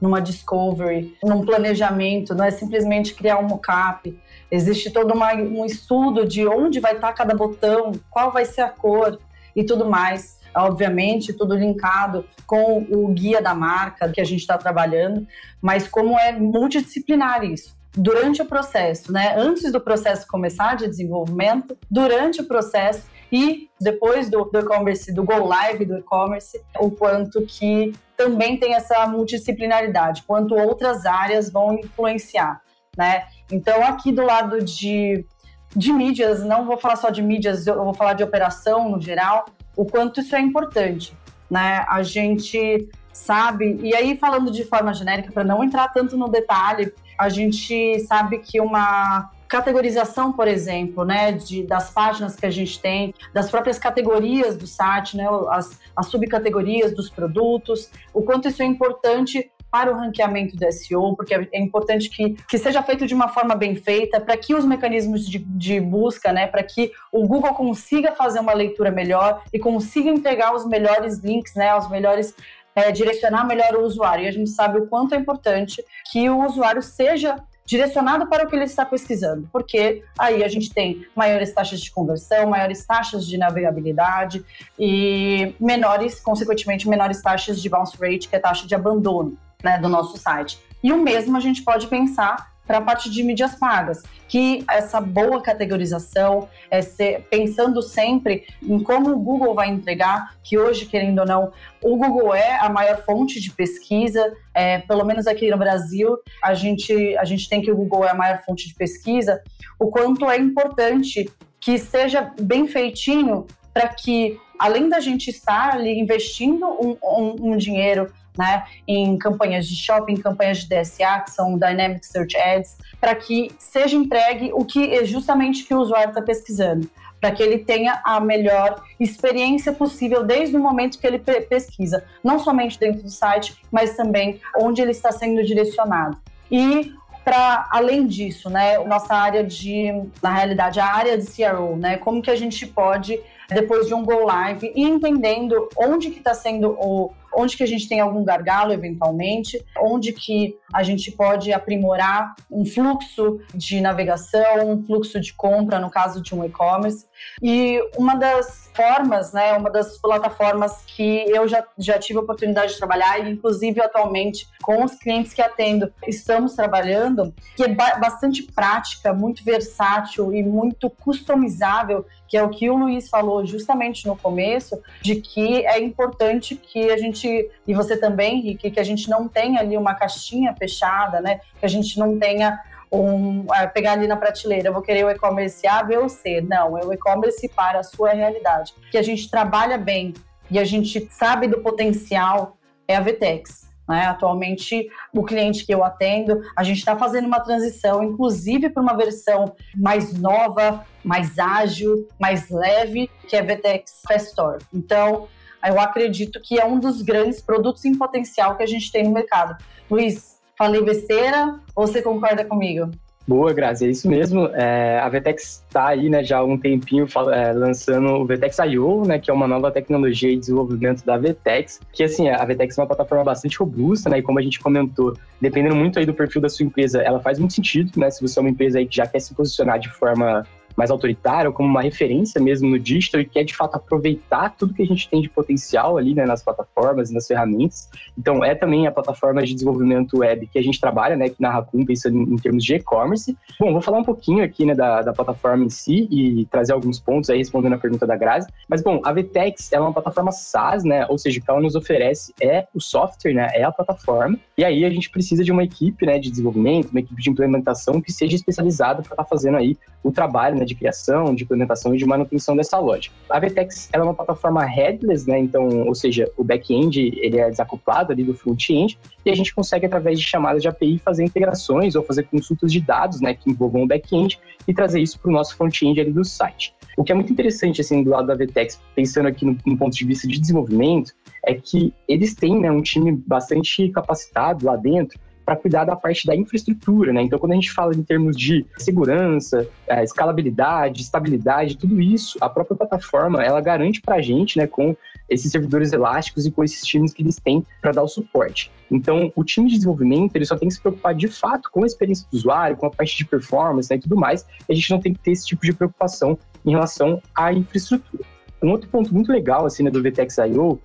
[0.00, 4.18] Numa discovery, num planejamento, não é simplesmente criar um mockup.
[4.50, 8.68] Existe todo uma, um estudo de onde vai estar cada botão, qual vai ser a
[8.68, 9.18] cor
[9.54, 10.40] e tudo mais.
[10.54, 15.26] Obviamente, tudo linkado com o guia da marca que a gente está trabalhando,
[15.62, 19.34] mas como é multidisciplinar isso durante o processo, né?
[19.36, 25.24] Antes do processo começar de desenvolvimento, durante o processo e depois do, do e-commerce, do
[25.24, 31.74] go live do e-commerce, o quanto que também tem essa multidisciplinaridade, quanto outras áreas vão
[31.74, 32.60] influenciar,
[32.96, 33.24] né?
[33.50, 35.26] Então, aqui do lado de,
[35.74, 39.46] de mídias, não vou falar só de mídias, eu vou falar de operação no geral,
[39.76, 41.16] o quanto isso é importante,
[41.50, 41.84] né?
[41.88, 46.92] A gente sabe, e aí falando de forma genérica, para não entrar tanto no detalhe,
[47.18, 52.80] a gente sabe que uma categorização, por exemplo, né, de, das páginas que a gente
[52.80, 58.62] tem, das próprias categorias do site, né, as, as subcategorias dos produtos, o quanto isso
[58.62, 63.14] é importante para o ranqueamento do SEO, porque é importante que, que seja feito de
[63.14, 67.26] uma forma bem feita, para que os mecanismos de, de busca, né, para que o
[67.26, 72.34] Google consiga fazer uma leitura melhor e consiga entregar os melhores links, né, os melhores
[72.74, 74.24] é, direcionar melhor o usuário.
[74.24, 78.48] E a gente sabe o quanto é importante que o usuário seja direcionado para o
[78.48, 83.26] que ele está pesquisando, porque aí a gente tem maiores taxas de conversão, maiores taxas
[83.26, 84.44] de navegabilidade
[84.78, 89.78] e menores, consequentemente, menores taxas de bounce rate, que é a taxa de abandono né,
[89.78, 90.58] do nosso site.
[90.82, 95.00] E o mesmo a gente pode pensar para a parte de mídias pagas, que essa
[95.00, 101.18] boa categorização, é ser, pensando sempre em como o Google vai entregar, que hoje, querendo
[101.18, 105.58] ou não, o Google é a maior fonte de pesquisa, é, pelo menos aqui no
[105.58, 109.42] Brasil, a gente, a gente tem que o Google é a maior fonte de pesquisa,
[109.78, 115.98] o quanto é importante que seja bem feitinho para que, além da gente estar ali
[115.98, 121.58] investindo um, um, um dinheiro né, em campanhas de shopping, campanhas de DSA, que são
[121.58, 126.22] Dynamic Search Ads, para que seja entregue o que é justamente que o usuário está
[126.22, 126.88] pesquisando,
[127.20, 132.38] para que ele tenha a melhor experiência possível desde o momento que ele pesquisa, não
[132.38, 136.16] somente dentro do site, mas também onde ele está sendo direcionado.
[136.50, 136.92] E
[137.24, 142.20] para além disso, né, nossa área de, na realidade, a área de CRO, né, como
[142.20, 146.70] que a gente pode depois de um go live e entendendo onde que está sendo
[146.70, 152.34] o onde que a gente tem algum gargalo eventualmente, onde que a gente pode aprimorar
[152.50, 157.06] um fluxo de navegação, um fluxo de compra, no caso de um e-commerce.
[157.42, 162.72] E uma das formas, né, uma das plataformas que eu já, já tive a oportunidade
[162.72, 167.96] de trabalhar, e inclusive atualmente com os clientes que atendo, estamos trabalhando, que é ba
[167.96, 174.06] bastante prática, muito versátil e muito customizável, que é o que o Luiz falou justamente
[174.06, 178.84] no começo, de que é importante que a gente e você também, Rick, que a
[178.84, 181.40] gente não tenha ali uma caixinha fechada, né?
[181.60, 182.58] Que a gente não tenha
[182.92, 186.42] um, pegar ali na prateleira, eu vou querer o e-commerce A, B ou C.
[186.42, 188.74] Não, é o e-commerce para a sua realidade.
[188.90, 190.12] Que a gente trabalha bem
[190.50, 193.62] e a gente sabe do potencial é a Vtex.
[193.88, 194.04] Né?
[194.04, 198.96] Atualmente, o cliente que eu atendo, a gente está fazendo uma transição, inclusive para uma
[198.96, 204.64] versão mais nova, mais ágil, mais leve, que é a VTEX Fast Store.
[204.72, 205.28] Então,
[205.64, 209.12] eu acredito que é um dos grandes produtos em potencial que a gente tem no
[209.12, 209.56] mercado.
[209.90, 210.31] Luiz,
[210.62, 212.88] falei besteira ou você concorda comigo?
[213.26, 214.46] Boa, Grazi, é isso mesmo.
[214.48, 219.04] É, a Vtex está aí né, já há um tempinho é, lançando o Vtex I.O.,
[219.04, 222.80] né, que é uma nova tecnologia de desenvolvimento da Vtex, que assim, a Vtex é
[222.80, 226.40] uma plataforma bastante robusta, né, e como a gente comentou, dependendo muito aí do perfil
[226.40, 228.96] da sua empresa, ela faz muito sentido, né, se você é uma empresa aí que
[228.96, 230.44] já quer se posicionar de forma
[230.76, 234.82] mais autoritário, como uma referência mesmo no digital e quer de fato aproveitar tudo que
[234.82, 237.88] a gente tem de potencial ali né, nas plataformas e nas ferramentas.
[238.16, 241.50] Então, é também a plataforma de desenvolvimento web que a gente trabalha, né, aqui na
[241.50, 243.36] Raccoon, pensando em, em termos de e-commerce.
[243.58, 246.98] Bom, vou falar um pouquinho aqui né, da, da plataforma em si e trazer alguns
[246.98, 248.48] pontos aí respondendo a pergunta da Grazi.
[248.68, 251.74] Mas, bom, a VTEX é uma plataforma SaaS, né, ou seja, o que ela nos
[251.74, 255.64] oferece é o software, né, é a plataforma, e aí a gente precisa de uma
[255.64, 259.56] equipe né, de desenvolvimento, uma equipe de implementação que seja especializada para estar tá fazendo
[259.56, 263.10] aí o trabalho né, de criação, de implementação e de manutenção dessa loja.
[263.28, 265.38] A Vtex é uma plataforma headless, né?
[265.38, 269.86] Então, ou seja, o back-end ele é desacoplado ali do front-end e a gente consegue
[269.86, 273.82] através de chamadas de API fazer integrações ou fazer consultas de dados, né, que envolvam
[273.82, 276.74] o back-end e trazer isso para o nosso front-end ali do site.
[276.96, 279.96] O que é muito interessante assim do lado da Vtex, pensando aqui no, no ponto
[279.96, 281.12] de vista de desenvolvimento,
[281.44, 286.26] é que eles têm né, um time bastante capacitado lá dentro para cuidar da parte
[286.26, 287.22] da infraestrutura, né?
[287.22, 292.48] Então, quando a gente fala em termos de segurança, é, escalabilidade, estabilidade, tudo isso, a
[292.48, 294.96] própria plataforma ela garante para a gente, né, com
[295.28, 298.70] esses servidores elásticos e com esses times que eles têm para dar o suporte.
[298.90, 301.86] Então, o time de desenvolvimento ele só tem que se preocupar de fato com a
[301.86, 304.46] experiência do usuário, com a parte de performance né, e tudo mais.
[304.68, 308.24] E a gente não tem que ter esse tipo de preocupação em relação à infraestrutura.
[308.62, 310.80] Um outro ponto muito legal assim, né, do VTX IO uh,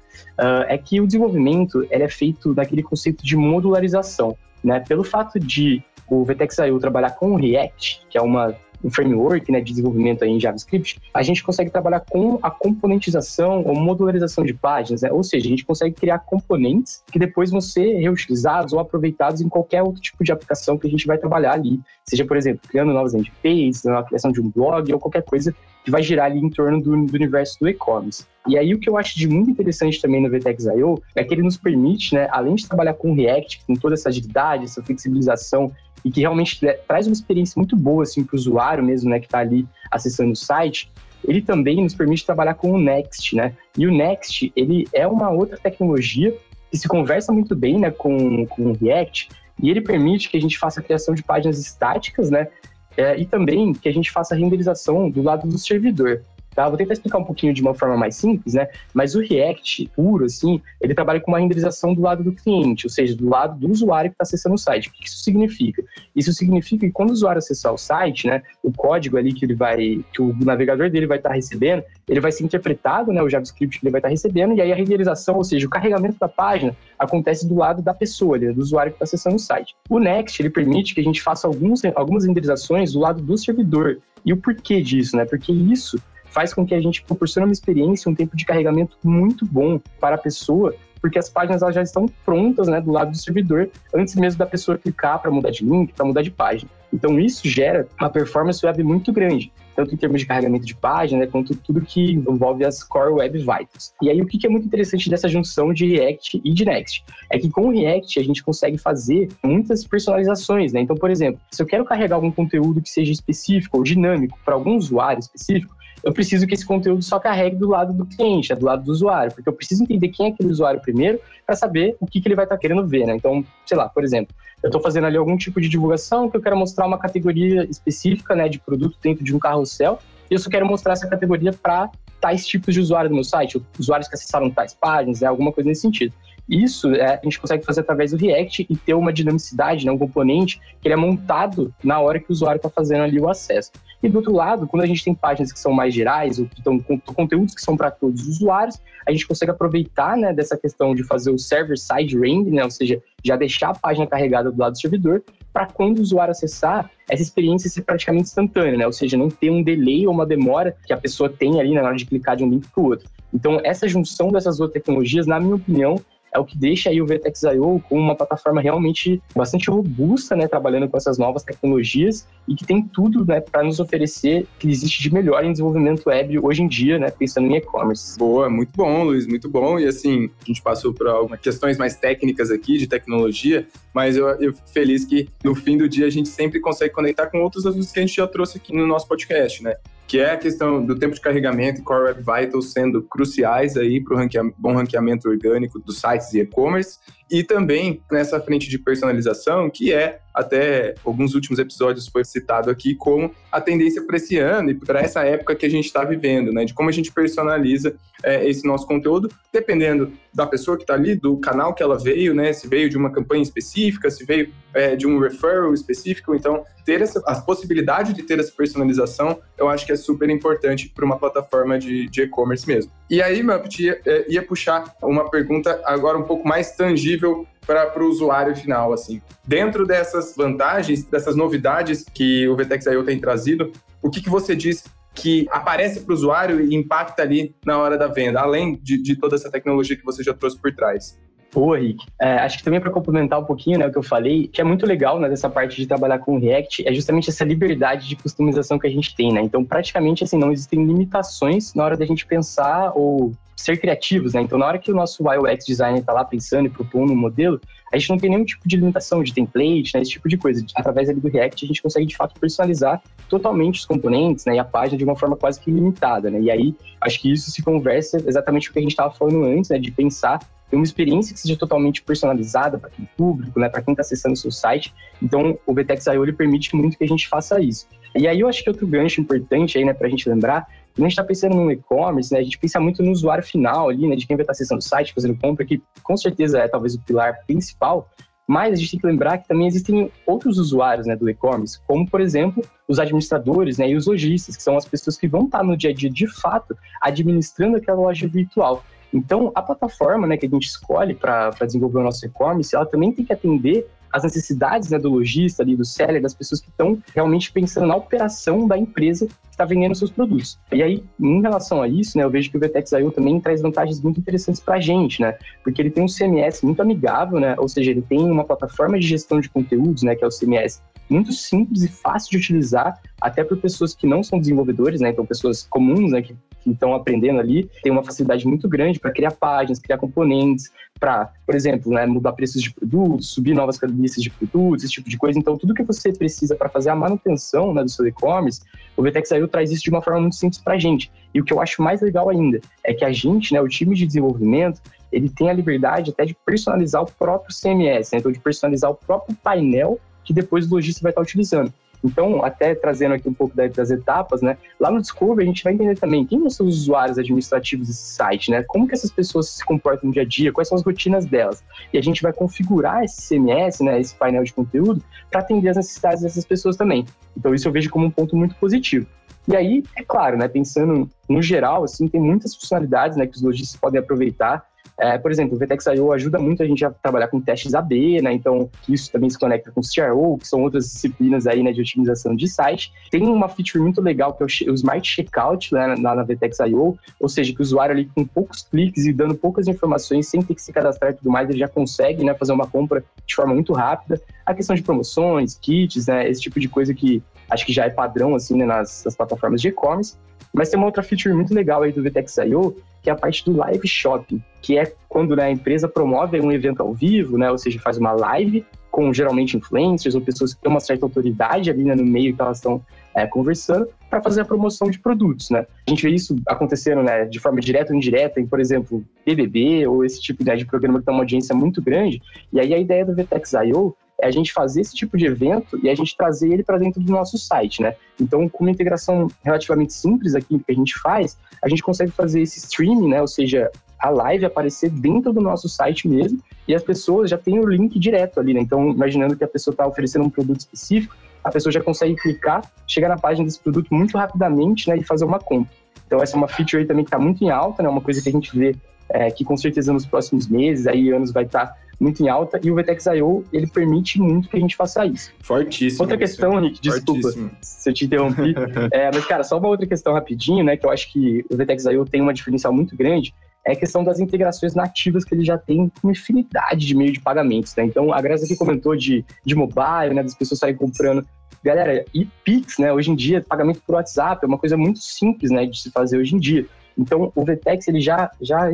[0.68, 4.36] é que o desenvolvimento ele é feito naquele conceito de modularização.
[4.68, 4.82] Né?
[4.82, 8.54] Pelo fato de o VTEX.io trabalhar com o React, que é uma
[8.84, 13.76] um framework né, de desenvolvimento em JavaScript, a gente consegue trabalhar com a componentização ou
[13.76, 15.12] modularização de páginas, né?
[15.12, 19.50] ou seja, a gente consegue criar componentes que depois vão ser reutilizados ou aproveitados em
[19.50, 22.94] qualquer outro tipo de aplicação que a gente vai trabalhar ali, seja, por exemplo, criando
[22.94, 26.40] novas landing pages, a criação de um blog ou qualquer coisa que vai girar ali
[26.40, 28.26] em torno do, do universo do e-commerce.
[28.46, 31.44] E aí o que eu acho de muito interessante também no VTEX.io é que ele
[31.44, 35.72] nos permite, né, além de trabalhar com React, com toda essa agilidade, essa flexibilização
[36.08, 39.26] e que realmente traz uma experiência muito boa assim para o usuário mesmo, né, que
[39.26, 40.90] está ali acessando o site,
[41.28, 43.54] ele também nos permite trabalhar com o Next, né?
[43.78, 46.34] E o Next, ele é uma outra tecnologia
[46.72, 49.28] que se conversa muito bem, né, com, com o React,
[49.62, 52.48] e ele permite que a gente faça a criação de páginas estáticas, né,
[52.96, 56.24] é, e também que a gente faça a renderização do lado do servidor.
[56.58, 56.68] Tá?
[56.68, 58.68] Vou tentar explicar um pouquinho de uma forma mais simples, né?
[58.92, 62.90] Mas o React puro, assim, ele trabalha com uma renderização do lado do cliente, ou
[62.90, 64.90] seja, do lado do usuário que está acessando o site.
[64.90, 65.84] O que isso significa?
[66.16, 69.54] Isso significa que quando o usuário acessar o site, né, o código ali que ele
[69.54, 73.30] vai, que o navegador dele vai estar tá recebendo, ele vai ser interpretado, né, o
[73.30, 76.18] JavaScript que ele vai estar tá recebendo, e aí a renderização, ou seja, o carregamento
[76.20, 79.76] da página acontece do lado da pessoa, do usuário que está acessando o site.
[79.88, 84.00] O Next, ele permite que a gente faça alguns, algumas renderizações do lado do servidor.
[84.26, 85.24] E o porquê disso, né?
[85.24, 85.98] Porque isso
[86.38, 90.18] faz com que a gente proporcione uma experiência, um tempo de carregamento muito bom para
[90.18, 94.14] a pessoa, porque as páginas elas já estão prontas né, do lado do servidor, antes
[94.14, 96.70] mesmo da pessoa clicar para mudar de link, para mudar de página.
[96.94, 101.22] Então isso gera uma performance web muito grande, tanto em termos de carregamento de página,
[101.22, 103.96] né, quanto tudo que envolve as Core Web Vitals.
[104.00, 107.04] E aí o que é muito interessante dessa junção de React e de Next?
[107.32, 110.82] É que com o React a gente consegue fazer muitas personalizações, né?
[110.82, 114.54] Então, por exemplo, se eu quero carregar algum conteúdo que seja específico ou dinâmico para
[114.54, 118.56] algum usuário específico, eu preciso que esse conteúdo só carregue do lado do cliente, né,
[118.56, 121.96] do lado do usuário, porque eu preciso entender quem é aquele usuário primeiro para saber
[122.00, 123.16] o que, que ele vai estar tá querendo ver, né?
[123.16, 126.42] Então, sei lá, por exemplo, eu estou fazendo ali algum tipo de divulgação que eu
[126.42, 130.50] quero mostrar uma categoria específica, né, de produto dentro de um carrossel, e eu só
[130.50, 134.50] quero mostrar essa categoria para tais tipos de usuário do meu site, usuários que acessaram
[134.50, 136.14] tais páginas, né, alguma coisa nesse sentido.
[136.50, 139.98] Isso é, a gente consegue fazer através do React e ter uma dinamicidade, né, um
[139.98, 143.72] componente que ele é montado na hora que o usuário está fazendo ali o acesso.
[144.02, 146.60] E do outro lado, quando a gente tem páginas que são mais gerais, ou que
[146.60, 150.56] estão com conteúdos que são para todos os usuários, a gente consegue aproveitar né, dessa
[150.56, 154.60] questão de fazer o server-side rendering, né, ou seja, já deixar a página carregada do
[154.60, 158.86] lado do servidor, para quando o usuário acessar, essa experiência ser praticamente instantânea, né?
[158.86, 161.82] ou seja, não ter um delay ou uma demora que a pessoa tem ali na
[161.82, 163.10] hora de clicar de um link para o outro.
[163.34, 166.00] Então, essa junção dessas duas tecnologias, na minha opinião,
[166.38, 170.88] é o que deixa aí o Vertex.io com uma plataforma realmente bastante robusta, né, trabalhando
[170.88, 175.14] com essas novas tecnologias e que tem tudo, né, para nos oferecer que existe de
[175.14, 178.18] melhor em desenvolvimento web hoje em dia, né, pensando em e-commerce.
[178.18, 179.80] Boa, muito bom, Luiz, muito bom.
[179.80, 184.28] E assim, a gente passou por algumas questões mais técnicas aqui de tecnologia, mas eu,
[184.40, 187.66] eu fico feliz que no fim do dia a gente sempre consegue conectar com outros
[187.66, 189.76] assuntos que a gente já trouxe aqui no nosso podcast, né?
[190.08, 194.02] Que é a questão do tempo de carregamento e Core Web Vitals sendo cruciais aí
[194.02, 196.98] para o bom ranqueamento orgânico dos sites e e-commerce,
[197.30, 202.96] e também nessa frente de personalização, que é, até alguns últimos episódios foi citado aqui
[202.96, 206.54] como a tendência para esse ano e para essa época que a gente está vivendo,
[206.54, 206.64] né?
[206.64, 211.16] De como a gente personaliza é, esse nosso conteúdo, dependendo da pessoa que está ali,
[211.16, 212.54] do canal que ela veio, né?
[212.54, 216.36] Se veio de uma campanha específica, se veio é, de um referral específico.
[216.36, 220.90] Então, ter essa, a possibilidade de ter essa personalização, eu acho que é super importante
[220.94, 222.92] para uma plataforma de e-commerce mesmo.
[223.10, 228.04] E aí, Muppet, ia, é, ia puxar uma pergunta agora um pouco mais tangível para
[228.04, 229.22] o usuário final, assim.
[229.46, 234.84] Dentro dessas vantagens, dessas novidades que o VTEX.io tem trazido, o que, que você diz
[235.14, 239.16] que aparece para o usuário e impacta ali na hora da venda, além de, de
[239.16, 241.20] toda essa tecnologia que você já trouxe por trás?
[241.54, 242.06] Boa, Rick.
[242.20, 244.64] É, acho que também para complementar um pouquinho né, o que eu falei, que é
[244.64, 248.78] muito legal né, dessa parte de trabalhar com React, é justamente essa liberdade de customização
[248.78, 249.32] que a gente tem.
[249.32, 249.42] Né?
[249.42, 254.34] Então, praticamente, assim, não existem limitações na hora da gente pensar ou ser criativos.
[254.34, 254.42] Né?
[254.42, 257.60] Então, na hora que o nosso UX designer está lá pensando e propondo um modelo,
[257.92, 260.64] a gente não tem nenhum tipo de limitação de template, né, esse tipo de coisa.
[260.76, 264.60] Através ali do React, a gente consegue, de fato, personalizar totalmente os componentes né, e
[264.60, 266.30] a página de uma forma quase que ilimitada.
[266.30, 266.42] Né?
[266.42, 269.44] E aí, acho que isso se conversa exatamente com o que a gente estava falando
[269.46, 273.70] antes, né, de pensar ter uma experiência que seja totalmente personalizada para aquele público, né,
[273.70, 274.94] para quem está acessando o seu site.
[275.22, 277.88] Então, o VTEX.io ele permite muito que a gente faça isso.
[278.16, 281.06] E aí eu acho que outro gancho importante aí, né, para a gente lembrar, quando
[281.06, 284.08] a gente está pensando no e-commerce, né, a gente pensa muito no usuário final ali,
[284.08, 286.68] né, de quem vai estar tá acessando o site, fazendo compra, que com certeza é
[286.68, 288.10] talvez o pilar principal,
[288.48, 292.10] mas a gente tem que lembrar que também existem outros usuários né, do e-commerce, como,
[292.10, 295.60] por exemplo, os administradores né, e os lojistas, que são as pessoas que vão estar
[295.60, 298.84] tá no dia a dia, de fato, administrando aquela loja virtual.
[299.14, 303.12] Então, a plataforma né, que a gente escolhe para desenvolver o nosso e-commerce, ela também
[303.12, 306.98] tem que atender as necessidades né, do lojista, ali, do seller, das pessoas que estão
[307.14, 310.60] realmente pensando na operação da empresa que está vendendo seus produtos.
[310.72, 314.02] E aí, em relação a isso, né, eu vejo que o VTEX.io também traz vantagens
[314.02, 315.38] muito interessantes para a gente, né?
[315.64, 317.56] Porque ele tem um CMS muito amigável, né?
[317.58, 320.82] Ou seja, ele tem uma plataforma de gestão de conteúdos, né, que é o CMS,
[321.10, 325.10] muito simples e fácil de utilizar, até por pessoas que não são desenvolvedores, né?
[325.10, 326.36] Então, pessoas comuns, né, que
[326.68, 331.32] que estão aprendendo ali tem uma facilidade muito grande para criar páginas, criar componentes, para,
[331.46, 335.18] por exemplo, né, mudar preços de produtos, subir novas listas de produtos, esse tipo de
[335.18, 335.38] coisa.
[335.38, 338.62] Então, tudo que você precisa para fazer a manutenção né, do seu e-commerce,
[338.96, 341.12] o VTEX.io traz isso de uma forma muito simples para a gente.
[341.34, 343.96] E o que eu acho mais legal ainda é que a gente, né, o time
[343.96, 348.20] de desenvolvimento, ele tem a liberdade até de personalizar o próprio CMS, né?
[348.20, 351.72] então de personalizar o próprio painel que depois o lojista vai estar utilizando.
[352.08, 354.58] Então, até trazendo aqui um pouco das etapas, né?
[354.80, 358.50] Lá no Discovery a gente vai entender também quem são os usuários administrativos desse site,
[358.50, 358.64] né?
[358.64, 361.64] Como que essas pessoas se comportam no dia a dia, quais são as rotinas delas.
[361.92, 365.78] E a gente vai configurar esse CMS, né, esse painel de conteúdo, para atender as
[365.78, 367.06] necessidades dessas pessoas também.
[367.36, 369.06] Então, isso eu vejo como um ponto muito positivo.
[369.48, 373.42] E aí, é claro, né, pensando no geral, assim, tem muitas funcionalidades, né, que os
[373.42, 374.66] lojistas podem aproveitar
[375.00, 378.34] é, por exemplo, o VTEX.io ajuda muito a gente a trabalhar com testes AB, né?
[378.34, 381.82] Então, isso também se conecta com o CRO, que são outras disciplinas aí, né, de
[381.82, 382.92] otimização de site.
[383.12, 387.30] Tem uma feature muito legal que é o, Smart Checkout né, na, na VTEX.io, ou
[387.30, 390.62] seja, que o usuário ali com poucos cliques e dando poucas informações, sem ter que
[390.62, 393.74] se cadastrar e tudo mais, ele já consegue, né, fazer uma compra de forma muito
[393.74, 394.20] rápida.
[394.46, 397.90] A questão de promoções, kits, né, esse tipo de coisa que acho que já é
[397.90, 400.16] padrão, assim, né, nas, nas plataformas de e-commerce.
[400.54, 402.76] Mas tem uma outra feature muito legal aí do VTEX.io,
[403.08, 406.52] que é a parte do live shopping, que é quando né, a empresa promove um
[406.52, 410.62] evento ao vivo, né, ou seja, faz uma live com geralmente influencers ou pessoas que
[410.62, 412.84] têm uma certa autoridade ali né, no meio que elas estão
[413.16, 415.66] é, conversando para fazer a promoção de produtos, né?
[415.86, 419.88] A gente vê isso acontecendo, né, de forma direta ou indireta, em, por exemplo, BBB
[419.88, 422.22] ou esse tipo né, de programa que tem uma audiência muito grande.
[422.52, 425.90] E aí a ideia do VTEX.io é a gente fazer esse tipo de evento e
[425.90, 427.96] a gente trazer ele para dentro do nosso site, né?
[428.20, 432.42] Então, com uma integração relativamente simples aqui que a gente faz, a gente consegue fazer
[432.42, 433.22] esse streaming, né?
[433.22, 437.60] Ou seja, a live aparecer dentro do nosso site mesmo e as pessoas já têm
[437.60, 438.60] o link direto ali, né?
[438.62, 442.62] Então, imaginando que a pessoa está oferecendo um produto específico, a pessoa já consegue clicar,
[442.88, 444.98] chegar na página desse produto muito rapidamente, né?
[444.98, 445.72] E fazer uma compra.
[446.06, 447.90] Então, essa é uma feature aí também que está muito em alta, né?
[447.90, 448.76] Uma coisa que a gente vê
[449.10, 452.60] é, que com certeza nos próximos meses, aí anos, vai estar tá muito em alta,
[452.64, 455.32] e o VTEX.io, ele permite muito que a gente faça isso.
[455.42, 456.04] Fortíssimo.
[456.04, 457.30] Outra questão, Nick, desculpa
[457.62, 458.54] se eu te interrompi,
[458.94, 462.06] é, mas, cara, só uma outra questão rapidinho, né, que eu acho que o VTEX.io
[462.06, 463.34] tem uma diferencial muito grande,
[463.68, 467.20] é a questão das integrações nativas que ele já tem com infinidade de meio de
[467.20, 467.84] pagamentos, né?
[467.84, 470.24] Então, a Graça aqui comentou de, de mobile, né?
[470.24, 471.28] Das pessoas saírem comprando.
[471.62, 472.94] Galera, e Pix, né?
[472.94, 475.66] Hoje em dia, pagamento por WhatsApp é uma coisa muito simples, né?
[475.66, 476.66] De se fazer hoje em dia.
[476.98, 478.70] Então, o VTEX ele já, já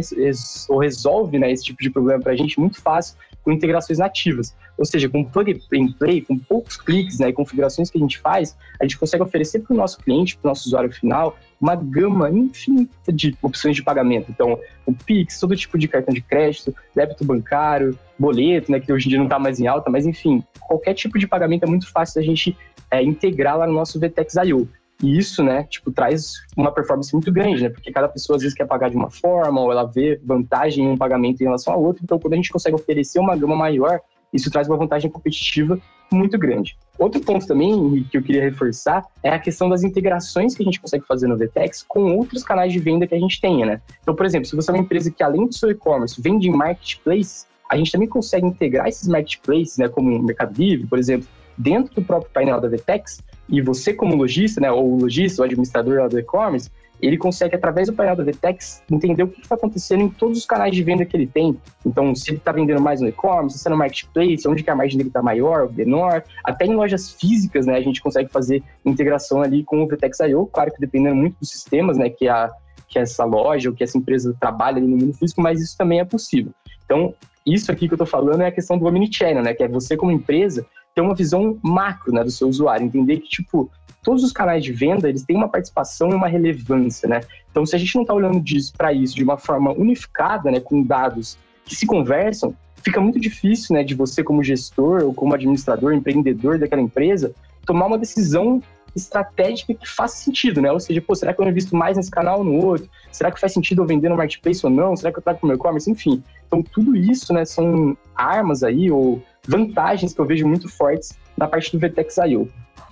[0.80, 4.56] resolve né, esse tipo de problema para a gente muito fácil com integrações nativas.
[4.78, 8.18] Ou seja, com plug and play, com poucos cliques né, e configurações que a gente
[8.20, 11.76] faz, a gente consegue oferecer para o nosso cliente, para o nosso usuário final, uma
[11.76, 14.32] gama infinita de opções de pagamento.
[14.32, 19.08] Então, o Pix, todo tipo de cartão de crédito, débito bancário, boleto, né, que hoje
[19.08, 21.92] em dia não está mais em alta, mas enfim, qualquer tipo de pagamento é muito
[21.92, 22.58] fácil da gente
[22.90, 24.68] é, integrar lá no nosso VTEX IO.
[25.04, 27.70] E isso, né, tipo, traz uma performance muito grande, né?
[27.70, 30.90] Porque cada pessoa às vezes quer pagar de uma forma, ou ela vê vantagem em
[30.90, 32.02] um pagamento em relação ao outro.
[32.04, 34.00] Então, quando a gente consegue oferecer uma gama maior,
[34.32, 35.78] isso traz uma vantagem competitiva
[36.10, 36.78] muito grande.
[36.98, 40.80] Outro ponto também que eu queria reforçar é a questão das integrações que a gente
[40.80, 43.82] consegue fazer no VTEX com outros canais de venda que a gente tenha, né?
[44.02, 46.52] Então, por exemplo, se você é uma empresa que além do seu e-commerce vende em
[46.52, 51.28] marketplace, a gente também consegue integrar esses marketplaces, né, como o Mercado Livre, por exemplo,
[51.58, 56.10] dentro do próprio painel da VTEX e você, como lojista, né, ou lojista, ou administrador
[56.10, 56.70] do e-commerce,
[57.02, 60.46] ele consegue, através do painel da Vtex, entender o que está acontecendo em todos os
[60.46, 61.58] canais de venda que ele tem.
[61.86, 64.76] Então, se ele está vendendo mais no e-commerce, se é no marketplace, onde que a
[64.76, 66.24] margem dele está maior ou menor.
[66.46, 70.46] Até em lojas físicas, né, a gente consegue fazer integração ali com o Vtex I.O.,
[70.46, 72.50] claro que dependendo muito dos sistemas, né, que, a,
[72.88, 76.00] que essa loja ou que essa empresa trabalha ali no mundo físico, mas isso também
[76.00, 76.54] é possível.
[76.86, 77.14] Então,
[77.46, 79.98] isso aqui que eu estou falando é a questão do omnichannel, né, que é você
[79.98, 83.70] como empresa ter uma visão macro né, do seu usuário, entender que, tipo,
[84.04, 87.22] todos os canais de venda, eles têm uma participação e uma relevância, né?
[87.50, 88.44] Então, se a gente não está olhando
[88.78, 93.76] para isso de uma forma unificada, né, com dados que se conversam, fica muito difícil,
[93.76, 97.34] né, de você como gestor ou como administrador, empreendedor daquela empresa,
[97.66, 98.62] tomar uma decisão
[98.96, 100.72] estratégica que faça sentido, né?
[100.72, 102.88] Ou seja, pô, será que eu invisto mais nesse canal ou no outro?
[103.12, 104.96] Será que faz sentido eu vender no marketplace ou não?
[104.96, 105.90] Será que eu trago para o meu e-commerce?
[105.90, 111.18] Enfim, então tudo isso, né, são armas aí ou vantagens que eu vejo muito fortes
[111.38, 112.50] na parte do VTEX IO.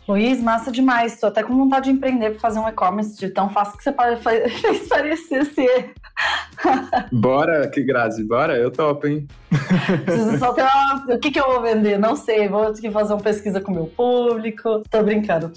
[0.08, 1.14] Luiz, massa demais.
[1.14, 4.50] Estou até com vontade de empreender para fazer um e-commerce de tão fácil que você
[4.60, 5.94] fez parecer ser.
[7.12, 8.56] Bora, que Grazi, bora?
[8.58, 9.28] Eu topo, hein?
[10.06, 11.16] Preciso só ter uma...
[11.16, 11.98] O que, que eu vou vender?
[11.98, 12.48] Não sei.
[12.48, 14.82] Vou ter que fazer uma pesquisa com o meu público.
[14.90, 15.52] Tô brincando.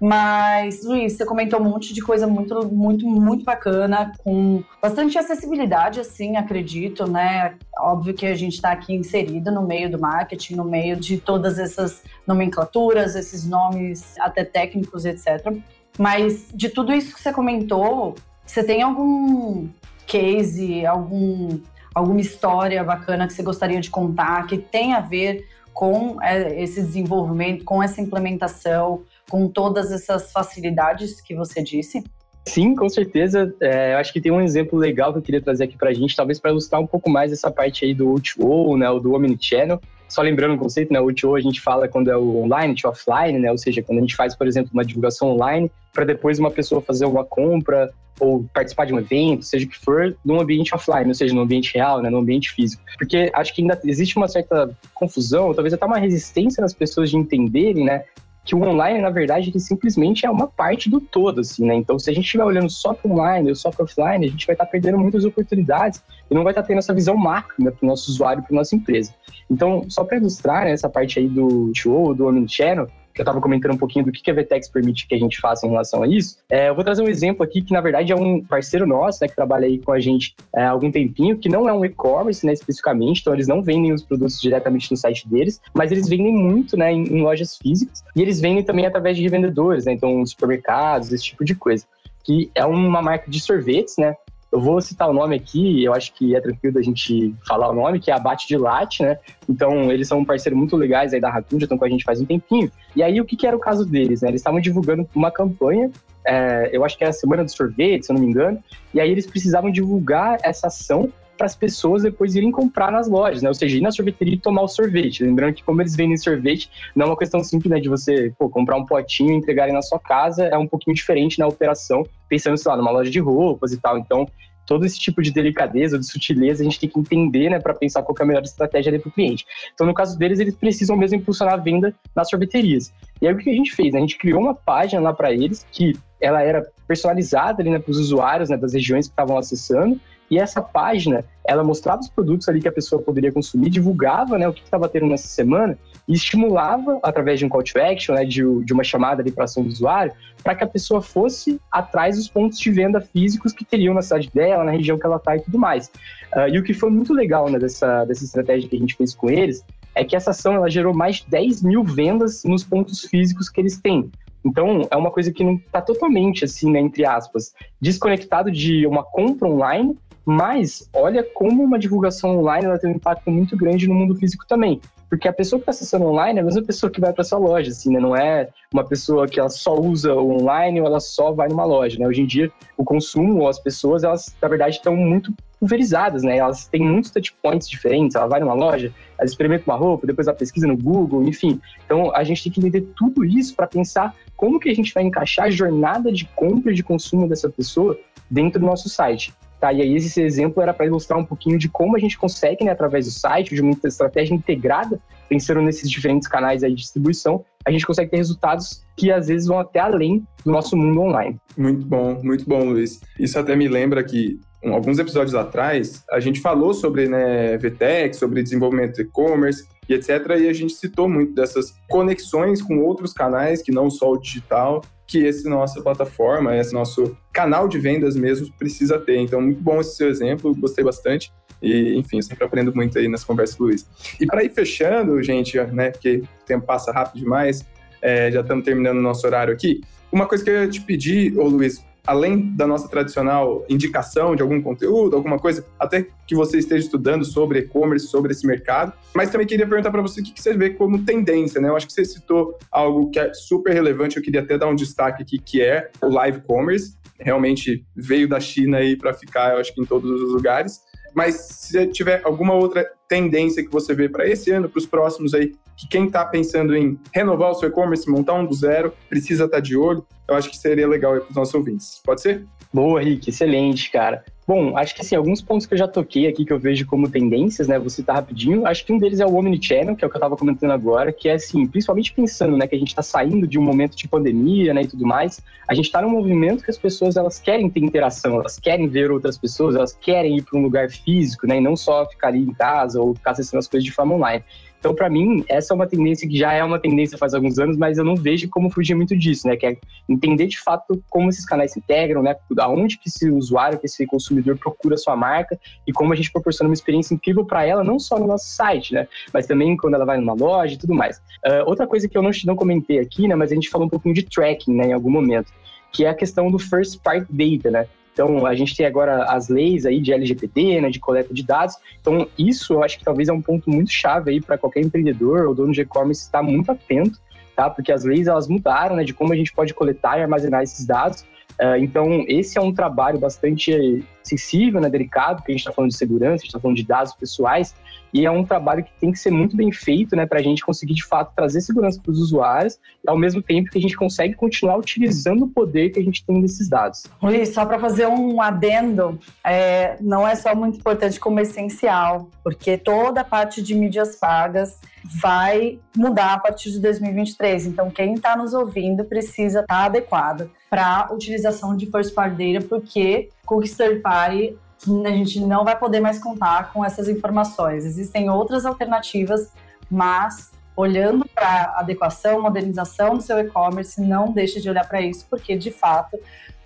[0.00, 6.00] Mas, Luiz, você comentou um monte de coisa muito, muito, muito bacana, com bastante acessibilidade,
[6.00, 7.54] assim, acredito, né?
[7.78, 11.58] Óbvio que a gente está aqui inserido no meio do marketing, no meio de todas
[11.58, 15.52] essas nomenclaturas, esses nomes até técnicos, etc.
[15.98, 18.14] Mas de tudo isso que você comentou,
[18.46, 19.68] você tem algum
[20.08, 21.60] case, algum,
[21.94, 26.82] alguma história bacana que você gostaria de contar que tem a ver com é, esse
[26.82, 32.02] desenvolvimento, com essa implementação, com todas essas facilidades que você disse?
[32.46, 33.54] Sim, com certeza.
[33.60, 36.16] É, acho que tem um exemplo legal que eu queria trazer aqui para a gente,
[36.16, 39.80] talvez para ilustrar um pouco mais essa parte aí do O2O, né, do Omnichannel.
[40.08, 42.88] Só lembrando o conceito, né, o O2O a gente fala quando é o online, o
[42.88, 46.38] offline, né, ou seja, quando a gente faz, por exemplo, uma divulgação online para depois
[46.38, 50.40] uma pessoa fazer uma compra ou participar de um evento, seja o que for, num
[50.40, 52.82] ambiente offline, ou seja, no ambiente real, né, no ambiente físico.
[52.96, 57.16] Porque acho que ainda existe uma certa confusão, talvez até uma resistência nas pessoas de
[57.16, 58.04] entenderem, né,
[58.48, 61.74] que o online, na verdade, ele simplesmente é uma parte do todo, assim, né?
[61.74, 64.46] Então, se a gente estiver olhando só para online ou só para offline, a gente
[64.46, 67.62] vai estar tá perdendo muitas oportunidades e não vai estar tá tendo essa visão macro
[67.62, 69.12] né, para o nosso usuário, para nossa empresa.
[69.50, 72.88] Então, só para ilustrar né, essa parte aí do show, do Omnichannel,
[73.18, 75.40] que eu estava comentando um pouquinho do que, que a VTEX permite que a gente
[75.40, 78.12] faça em relação a isso, é, eu vou trazer um exemplo aqui que, na verdade,
[78.12, 81.36] é um parceiro nosso, né, que trabalha aí com a gente é, há algum tempinho,
[81.36, 84.96] que não é um e-commerce, né, especificamente, então eles não vendem os produtos diretamente no
[84.96, 88.86] site deles, mas eles vendem muito, né, em, em lojas físicas, e eles vendem também
[88.86, 91.84] através de revendedores, né, então supermercados, esse tipo de coisa
[92.28, 94.14] que é uma marca de sorvetes, né?
[94.50, 97.74] Eu vou citar o nome aqui, eu acho que é tranquilo da gente falar o
[97.74, 99.18] nome, que é Abate de Latte, né?
[99.48, 102.02] Então, eles são um parceiro muito legais aí da Raccoon, já estão com a gente
[102.04, 102.70] faz um tempinho.
[102.96, 104.28] E aí, o que, que era o caso deles, né?
[104.28, 105.90] Eles estavam divulgando uma campanha,
[106.24, 108.62] é, eu acho que era a Semana do Sorvete, se eu não me engano,
[108.94, 113.40] e aí eles precisavam divulgar essa ação para as pessoas depois irem comprar nas lojas,
[113.40, 113.48] né?
[113.48, 115.22] Ou seja, ir na sorveteria e tomar o sorvete.
[115.22, 118.50] Lembrando que como eles vendem sorvete, não é uma questão simples, né, de você pô,
[118.50, 122.58] comprar um potinho e entregarem na sua casa, é um pouquinho diferente na operação, pensando,
[122.58, 123.96] sei lá, numa loja de roupas e tal.
[123.96, 124.26] Então,
[124.66, 128.02] todo esse tipo de delicadeza, de sutileza, a gente tem que entender, né, para pensar
[128.02, 129.46] qual é a melhor estratégia para o cliente.
[129.72, 132.92] Então, no caso deles, eles precisam mesmo impulsionar a venda nas sorveterias.
[133.22, 133.94] E aí o que a gente fez?
[133.94, 137.90] A gente criou uma página lá para eles que ela era personalizada ali né, para
[137.90, 139.98] os usuários né, das regiões que estavam acessando
[140.30, 144.46] e essa página, ela mostrava os produtos ali que a pessoa poderia consumir, divulgava né,
[144.46, 148.24] o que estava tendo nessa semana e estimulava, através de um call to action, né,
[148.24, 150.12] de, de uma chamada ali para ação do usuário,
[150.42, 154.30] para que a pessoa fosse atrás dos pontos de venda físicos que teriam na cidade
[154.32, 155.88] dela, na região que ela está e tudo mais.
[156.34, 159.14] Uh, e o que foi muito legal né, dessa, dessa estratégia que a gente fez
[159.14, 159.64] com eles
[159.94, 163.60] é que essa ação ela gerou mais de 10 mil vendas nos pontos físicos que
[163.60, 164.10] eles têm.
[164.44, 169.02] Então, é uma coisa que não está totalmente, assim, né, entre aspas, desconectado de uma
[169.02, 169.96] compra online,
[170.28, 174.44] mas olha como uma divulgação online ela tem um impacto muito grande no mundo físico
[174.46, 174.78] também.
[175.08, 177.38] Porque a pessoa que está acessando online é a mesma pessoa que vai para sua
[177.38, 177.98] loja, assim, né?
[177.98, 181.64] Não é uma pessoa que ela só usa o online ou ela só vai numa
[181.64, 182.06] loja, né?
[182.06, 186.36] Hoje em dia, o consumo, as pessoas, elas, na verdade, estão muito pulverizadas, né?
[186.36, 188.14] Elas têm muitos touchpoints diferentes.
[188.14, 191.58] Ela vai numa loja, ela experimenta uma roupa, depois ela pesquisa no Google, enfim.
[191.86, 195.04] Então, a gente tem que entender tudo isso para pensar como que a gente vai
[195.04, 197.98] encaixar a jornada de compra e de consumo dessa pessoa
[198.30, 199.32] dentro do nosso site.
[199.60, 202.64] Tá, e aí esse exemplo era para ilustrar um pouquinho de como a gente consegue,
[202.64, 207.44] né, através do site, de uma estratégia integrada, pensando nesses diferentes canais aí de distribuição,
[207.64, 211.36] a gente consegue ter resultados que às vezes vão até além do nosso mundo online.
[211.56, 213.00] Muito bom, muito bom, Luiz.
[213.18, 218.42] Isso até me lembra que alguns episódios atrás a gente falou sobre né, VTEC, sobre
[218.42, 220.08] desenvolvimento e-commerce e etc.
[220.40, 224.82] E a gente citou muito dessas conexões com outros canais que não só o digital
[225.06, 229.16] que esse nossa plataforma, esse nosso canal de vendas mesmo precisa ter.
[229.16, 231.32] Então, muito bom esse seu exemplo, gostei bastante.
[231.62, 233.88] E, enfim, sempre aprendo muito aí nas conversas com o Luiz.
[234.20, 237.64] E para ir fechando, gente, né, porque o tempo passa rápido demais,
[238.02, 239.80] é, já estamos terminando o nosso horário aqui.
[240.12, 244.40] Uma coisa que eu ia te pedir, ô Luiz, além da nossa tradicional indicação de
[244.40, 248.94] algum conteúdo, alguma coisa, até que você esteja estudando sobre e-commerce, sobre esse mercado.
[249.14, 251.68] Mas também queria perguntar para você o que você vê como tendência, né?
[251.68, 254.74] Eu acho que você citou algo que é super relevante, eu queria até dar um
[254.74, 256.96] destaque aqui, que é o live commerce.
[257.20, 260.80] Realmente veio da China aí para ficar, eu acho que em todos os lugares.
[261.14, 265.34] Mas se tiver alguma outra tendência que você vê para esse ano, para os próximos
[265.34, 269.44] aí, que quem está pensando em renovar o seu e-commerce, montar um do zero, precisa
[269.44, 272.00] estar tá de olho, eu acho que seria legal para os nossos ouvintes.
[272.04, 272.44] Pode ser?
[272.72, 274.24] Boa, Rick, excelente, cara.
[274.48, 277.06] Bom, acho que assim, alguns pontos que eu já toquei aqui que eu vejo como
[277.06, 277.78] tendências, né?
[277.78, 278.66] Vou citar rapidinho.
[278.66, 281.12] Acho que um deles é o Omnichannel, que é o que eu estava comentando agora,
[281.12, 284.08] que é assim, principalmente pensando, né, que a gente está saindo de um momento de
[284.08, 285.42] pandemia, né, e tudo mais.
[285.68, 289.10] A gente está num movimento que as pessoas elas querem ter interação, elas querem ver
[289.10, 292.40] outras pessoas, elas querem ir para um lugar físico, né, e não só ficar ali
[292.40, 294.42] em casa ou ficar acessando as coisas de forma online.
[294.78, 297.76] Então, para mim, essa é uma tendência que já é uma tendência faz alguns anos,
[297.76, 299.56] mas eu não vejo como fugir muito disso, né?
[299.56, 299.76] Que é
[300.08, 302.36] entender de fato como esses canais se integram, né?
[302.58, 306.68] Aonde que esse usuário, que esse consumidor procura sua marca e como a gente proporciona
[306.68, 309.08] uma experiência incrível para ela, não só no nosso site, né?
[309.32, 311.18] Mas também quando ela vai numa loja e tudo mais.
[311.44, 313.34] Uh, outra coisa que eu não, não comentei aqui, né?
[313.34, 314.88] Mas a gente falou um pouquinho de tracking, né?
[314.88, 315.52] Em algum momento,
[315.92, 317.88] que é a questão do first party data, né?
[318.18, 321.76] Então, a gente tem agora as leis aí de LGPD, né, de coleta de dados.
[322.00, 325.46] Então, isso eu acho que talvez é um ponto muito chave aí para qualquer empreendedor
[325.46, 327.20] ou dono de e-commerce estar muito atento,
[327.54, 327.70] tá?
[327.70, 330.84] Porque as leis elas mudaram, né, de como a gente pode coletar e armazenar esses
[330.84, 331.20] dados.
[331.60, 335.92] Uh, então, esse é um trabalho bastante sensível, né, delicado, porque a gente está falando
[335.92, 337.72] de segurança, a gente está falando de dados pessoais,
[338.12, 340.64] e é um trabalho que tem que ser muito bem feito, né, para a gente
[340.64, 344.34] conseguir de fato trazer segurança para os usuários, ao mesmo tempo que a gente consegue
[344.34, 347.04] continuar utilizando o poder que a gente tem desses dados.
[347.22, 352.76] Luiz, só para fazer um adendo, é, não é só muito importante como essencial, porque
[352.76, 357.66] toda a parte de mídias pagas vai mudar a partir de 2023.
[357.66, 362.66] Então, quem está nos ouvindo precisa estar tá adequado para utilização de first party data,
[362.68, 364.56] porque cookies third party
[365.04, 367.84] a gente não vai poder mais contar com essas informações.
[367.84, 369.52] Existem outras alternativas,
[369.90, 375.56] mas olhando para adequação, modernização do seu e-commerce, não deixe de olhar para isso, porque
[375.56, 376.16] de fato,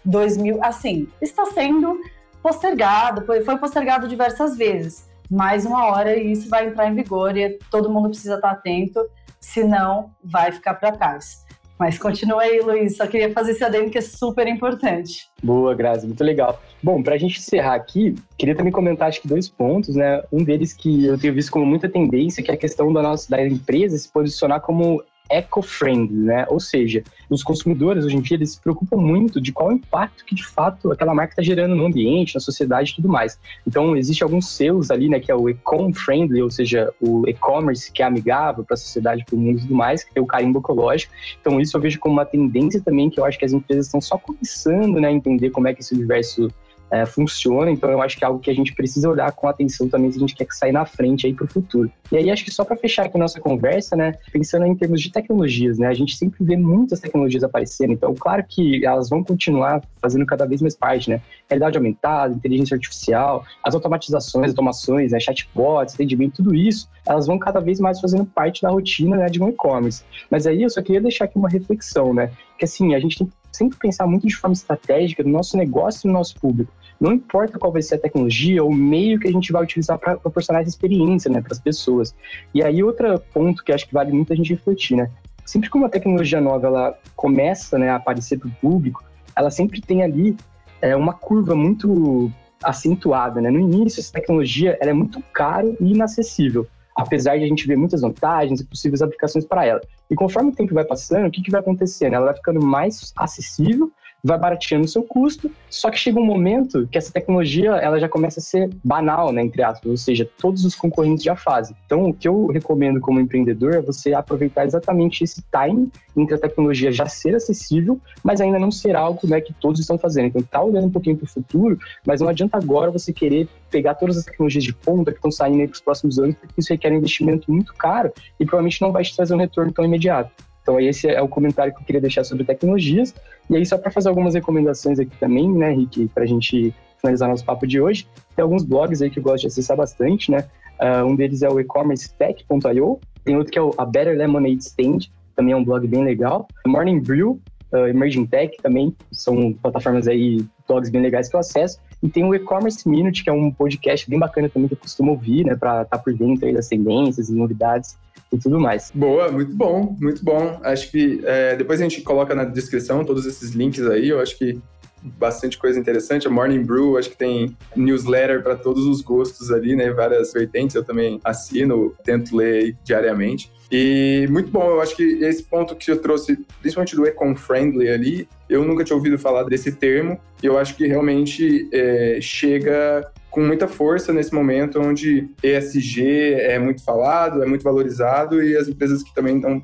[0.05, 1.99] 2000, assim, está sendo
[2.43, 7.91] postergado, foi postergado diversas vezes, mais uma hora isso vai entrar em vigor e todo
[7.91, 9.01] mundo precisa estar atento,
[9.41, 11.47] senão vai ficar para trás.
[11.79, 12.97] Mas continua aí, Luiz.
[12.97, 15.29] Só queria fazer esse adendo que é super importante.
[15.43, 16.61] Boa, Grazi, muito legal.
[16.83, 20.23] Bom, para a gente encerrar aqui, queria também comentar acho que dois pontos, né?
[20.33, 23.29] Um deles que eu tenho visto como muita tendência, que é a questão da nossa
[23.29, 25.03] da empresa se posicionar como
[25.33, 26.47] eco-friendly, né?
[26.49, 30.35] Ou seja, os consumidores hoje em dia eles se preocupam muito de qual impacto que
[30.35, 33.39] de fato aquela marca está gerando no ambiente, na sociedade e tudo mais.
[33.67, 38.03] Então, existe alguns selos ali, né, que é o econ-friendly, ou seja, o e-commerce que
[38.03, 40.59] é amigável para a sociedade, para o mundo e tudo mais, que tem o carimbo
[40.59, 41.13] ecológico.
[41.41, 44.01] Então, isso eu vejo como uma tendência também que eu acho que as empresas estão
[44.01, 46.51] só começando, né, a entender como é que esse universo
[46.93, 49.89] é, funciona, então eu acho que é algo que a gente precisa olhar com atenção
[49.89, 51.91] também se a gente quer sair na frente aí para o futuro.
[52.13, 55.11] E aí acho que só para fechar aqui nossa conversa, né, pensando em termos de
[55.11, 59.83] tecnologias, né, a gente sempre vê muitas tecnologias aparecendo, então claro que elas vão continuar
[60.03, 65.95] fazendo cada vez mais parte, né, realidade aumentada, inteligência artificial, as automatizações, automações, né, chatbots,
[65.95, 69.49] atendimento, tudo isso, elas vão cada vez mais fazendo parte da rotina né, de um
[69.49, 70.05] e-commerce.
[70.31, 73.27] Mas aí eu só queria deixar aqui uma reflexão, né, que assim, a gente tem
[73.27, 76.71] que sempre pensar muito de forma estratégica no nosso negócio e no nosso público.
[77.03, 80.17] Não importa qual vai ser a tecnologia o meio que a gente vai utilizar para
[80.17, 82.15] proporcionar essa experiência né, para as pessoas.
[82.55, 85.11] E aí, outro ponto que acho que vale muito a gente refletir, né?
[85.45, 89.03] Sempre que uma tecnologia nova ela começa né, a aparecer para o público,
[89.35, 90.37] ela sempre tem ali
[90.81, 92.31] é, uma curva muito
[92.63, 93.41] acentuada.
[93.41, 93.51] Né?
[93.51, 97.75] No início, essa tecnologia ela é muito cara e inacessível apesar de a gente ver
[97.75, 99.81] muitas vantagens e possíveis aplicações para ela.
[100.11, 102.15] E conforme o tempo vai passando, o que, que vai acontecendo?
[102.15, 103.91] Ela vai ficando mais acessível
[104.25, 108.09] vai barateando o seu custo, só que chega um momento que essa tecnologia ela já
[108.09, 111.77] começa a ser banal, né, entre aspas, ou seja, todos os concorrentes já fazem.
[111.87, 116.39] Então, o que eu recomendo como empreendedor é você aproveitar exatamente esse time entre a
[116.39, 120.27] tecnologia já ser acessível, mas ainda não ser algo né, que todos estão fazendo.
[120.27, 123.95] Então, tá olhando um pouquinho para o futuro, mas não adianta agora você querer pegar
[123.95, 126.93] todas as tecnologias de ponta que estão saindo para os próximos anos, porque isso requer
[126.93, 130.31] um investimento muito caro e provavelmente não vai te trazer um retorno tão imediato.
[130.63, 133.15] Então, esse é o comentário que eu queria deixar sobre tecnologias.
[133.51, 137.29] E aí, só para fazer algumas recomendações aqui também, né, Rick, para a gente finalizar
[137.29, 138.07] nosso papo de hoje,
[138.37, 140.47] tem alguns blogs aí que eu gosto de acessar bastante, né?
[140.81, 145.11] Uh, um deles é o e-commercetech.io, tem outro que é o a Better Lemonade Stand,
[145.35, 146.47] também é um blog bem legal.
[146.67, 147.41] Morning Brew,
[147.73, 151.79] uh, Emerging Tech também, são plataformas aí, blogs bem legais que eu acesso.
[152.03, 155.13] E tem o E-Commerce Minute, que é um podcast bem bacana também que eu costumo
[155.13, 157.97] ouvir, né, para estar tá por dentro aí das tendências e novidades
[158.33, 158.91] e tudo mais.
[158.95, 160.59] Boa, muito bom, muito bom.
[160.65, 164.09] Acho que é, depois a gente coloca na descrição todos esses links aí.
[164.09, 164.59] Eu acho que
[165.03, 166.27] bastante coisa interessante.
[166.27, 169.91] A Morning Brew, acho que tem newsletter para todos os gostos ali, né?
[169.91, 170.75] Várias vertentes.
[170.77, 173.51] Eu também assino, tento ler diariamente.
[173.71, 178.29] E muito bom, eu acho que esse ponto que eu trouxe, principalmente do econ-friendly ali,
[178.53, 180.21] eu nunca tinha ouvido falar desse termo.
[180.43, 186.59] E eu acho que realmente é, chega com muita força nesse momento onde ESG é
[186.59, 189.63] muito falado, é muito valorizado e as empresas que também não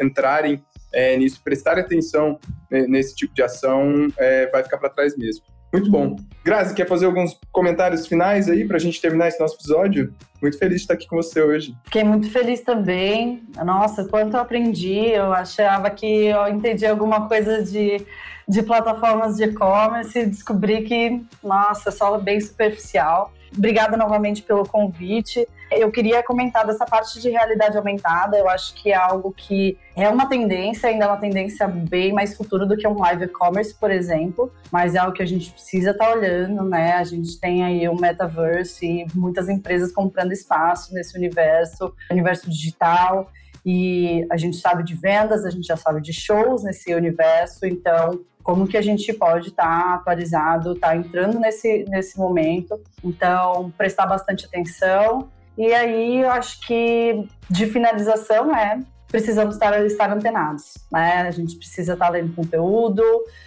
[0.00, 0.60] entrarem
[0.92, 2.38] é, nisso, prestarem atenção
[2.70, 5.44] né, nesse tipo de ação, é, vai ficar para trás mesmo.
[5.74, 6.14] Muito bom.
[6.44, 10.14] Grazi, quer fazer alguns comentários finais aí para a gente terminar esse nosso episódio?
[10.40, 11.74] Muito feliz de estar aqui com você hoje.
[11.82, 13.42] Fiquei muito feliz também.
[13.56, 15.08] Nossa, quanto eu aprendi.
[15.08, 18.06] Eu achava que eu entendi alguma coisa de
[18.46, 23.32] de plataformas de e-commerce e descobri que, nossa, é só bem superficial.
[23.56, 25.46] Obrigada novamente pelo convite.
[25.70, 28.36] Eu queria comentar dessa parte de realidade aumentada.
[28.36, 32.36] Eu acho que é algo que é uma tendência, ainda é uma tendência bem mais
[32.36, 35.90] futuro do que um live e-commerce, por exemplo, mas é algo que a gente precisa
[35.90, 36.94] estar tá olhando, né?
[36.94, 43.30] A gente tem aí o metaverse e muitas empresas comprando espaço nesse universo, universo digital.
[43.66, 48.20] E a gente sabe de vendas, a gente já sabe de shows nesse universo, então
[48.44, 52.78] como que a gente pode estar tá atualizado, estar tá entrando nesse, nesse momento.
[53.02, 55.30] Então, prestar bastante atenção.
[55.56, 58.78] E aí, eu acho que de finalização é
[59.14, 61.22] precisamos estar, estar antenados, né?
[61.22, 63.02] A gente precisa estar tá lendo conteúdo,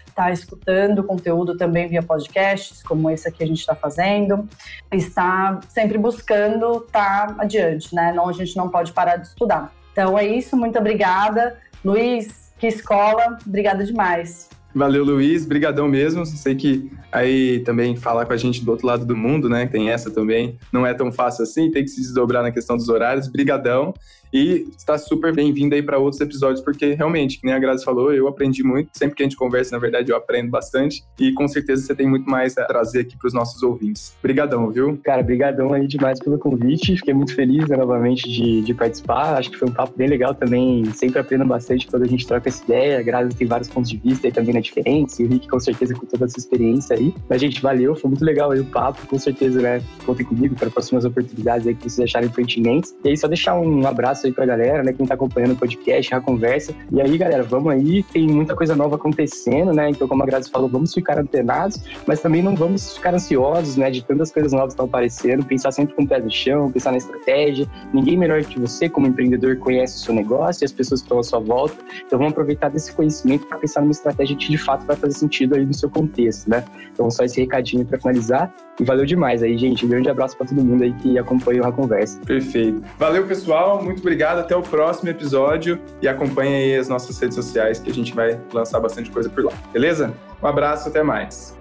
[0.08, 4.48] estar tá escutando conteúdo também via podcasts, como esse aqui a gente está fazendo,
[4.94, 8.14] está sempre buscando estar tá adiante, né?
[8.14, 9.74] Não, a gente não pode parar de estudar.
[9.92, 11.58] Então é isso, muito obrigada.
[11.84, 14.50] Luiz, que escola, obrigada demais.
[14.78, 15.46] Valeu, Luiz.
[15.46, 16.24] Brigadão mesmo.
[16.26, 19.66] Sei que aí também falar com a gente do outro lado do mundo, né?
[19.66, 20.56] Tem essa também.
[20.72, 23.28] Não é tão fácil assim, tem que se desdobrar na questão dos horários.
[23.28, 23.94] Brigadão.
[24.34, 28.14] E está super bem-vindo aí para outros episódios, porque realmente, que nem a Grazi falou,
[28.14, 28.90] eu aprendi muito.
[28.94, 31.04] Sempre que a gente conversa, na verdade, eu aprendo bastante.
[31.20, 34.16] E com certeza você tem muito mais a trazer aqui para os nossos ouvintes.
[34.20, 35.00] Obrigadão, viu?
[35.04, 36.98] Cara, brigadão aí demais pelo convite.
[36.98, 39.38] Fiquei muito feliz né, novamente de, de, participar.
[39.38, 40.86] Acho que foi um papo bem legal também.
[40.94, 43.00] Sempre aprendo bastante quando a gente troca essa ideia.
[43.00, 45.20] A Grazi tem vários pontos de vista aí também né, diferentes.
[45.20, 47.14] E o Rick, com certeza, com toda essa experiência aí.
[47.30, 47.96] Mas, gente, valeu.
[47.96, 49.06] Foi muito legal aí o papo.
[49.08, 49.82] Com certeza, né?
[50.06, 52.96] Contem comigo para próximas oportunidades aí que vocês acharem pertinentes.
[53.04, 54.94] E aí, só deixar um abraço aí pra galera, né?
[54.94, 56.74] Quem tá acompanhando o podcast, a conversa.
[56.92, 58.02] E aí, galera, vamos aí.
[58.04, 59.90] Tem muita coisa nova acontecendo, né?
[59.90, 63.92] Então, como a Grazi falou, vamos ficar antenados, mas também não vamos ficar ansiosos, né?
[63.92, 65.46] De tantas coisas novas que estão aparecendo.
[65.46, 67.68] Pensar sempre com o pé no chão, pensar na estratégia.
[67.94, 71.20] Ninguém melhor que você, como empreendedor, conhece o seu negócio e as pessoas que estão
[71.20, 71.76] à sua volta.
[72.06, 75.56] Então, vamos aproveitar desse conhecimento para pensar numa estratégia que de fato vai fazer sentido
[75.56, 76.64] aí no seu contexto, né?
[76.94, 78.54] Então, só esse recadinho para finalizar.
[78.80, 79.86] E valeu demais aí, gente.
[79.86, 82.20] Um grande abraço para todo mundo aí que acompanha a conversa.
[82.26, 82.82] Perfeito.
[83.00, 83.84] Valeu, pessoal.
[83.84, 84.40] Muito obrigado.
[84.40, 85.80] Até o próximo episódio.
[86.02, 89.44] E acompanhe aí as nossas redes sociais que a gente vai lançar bastante coisa por
[89.44, 89.54] lá.
[89.74, 90.14] Beleza?
[90.42, 91.57] Um abraço, até mais.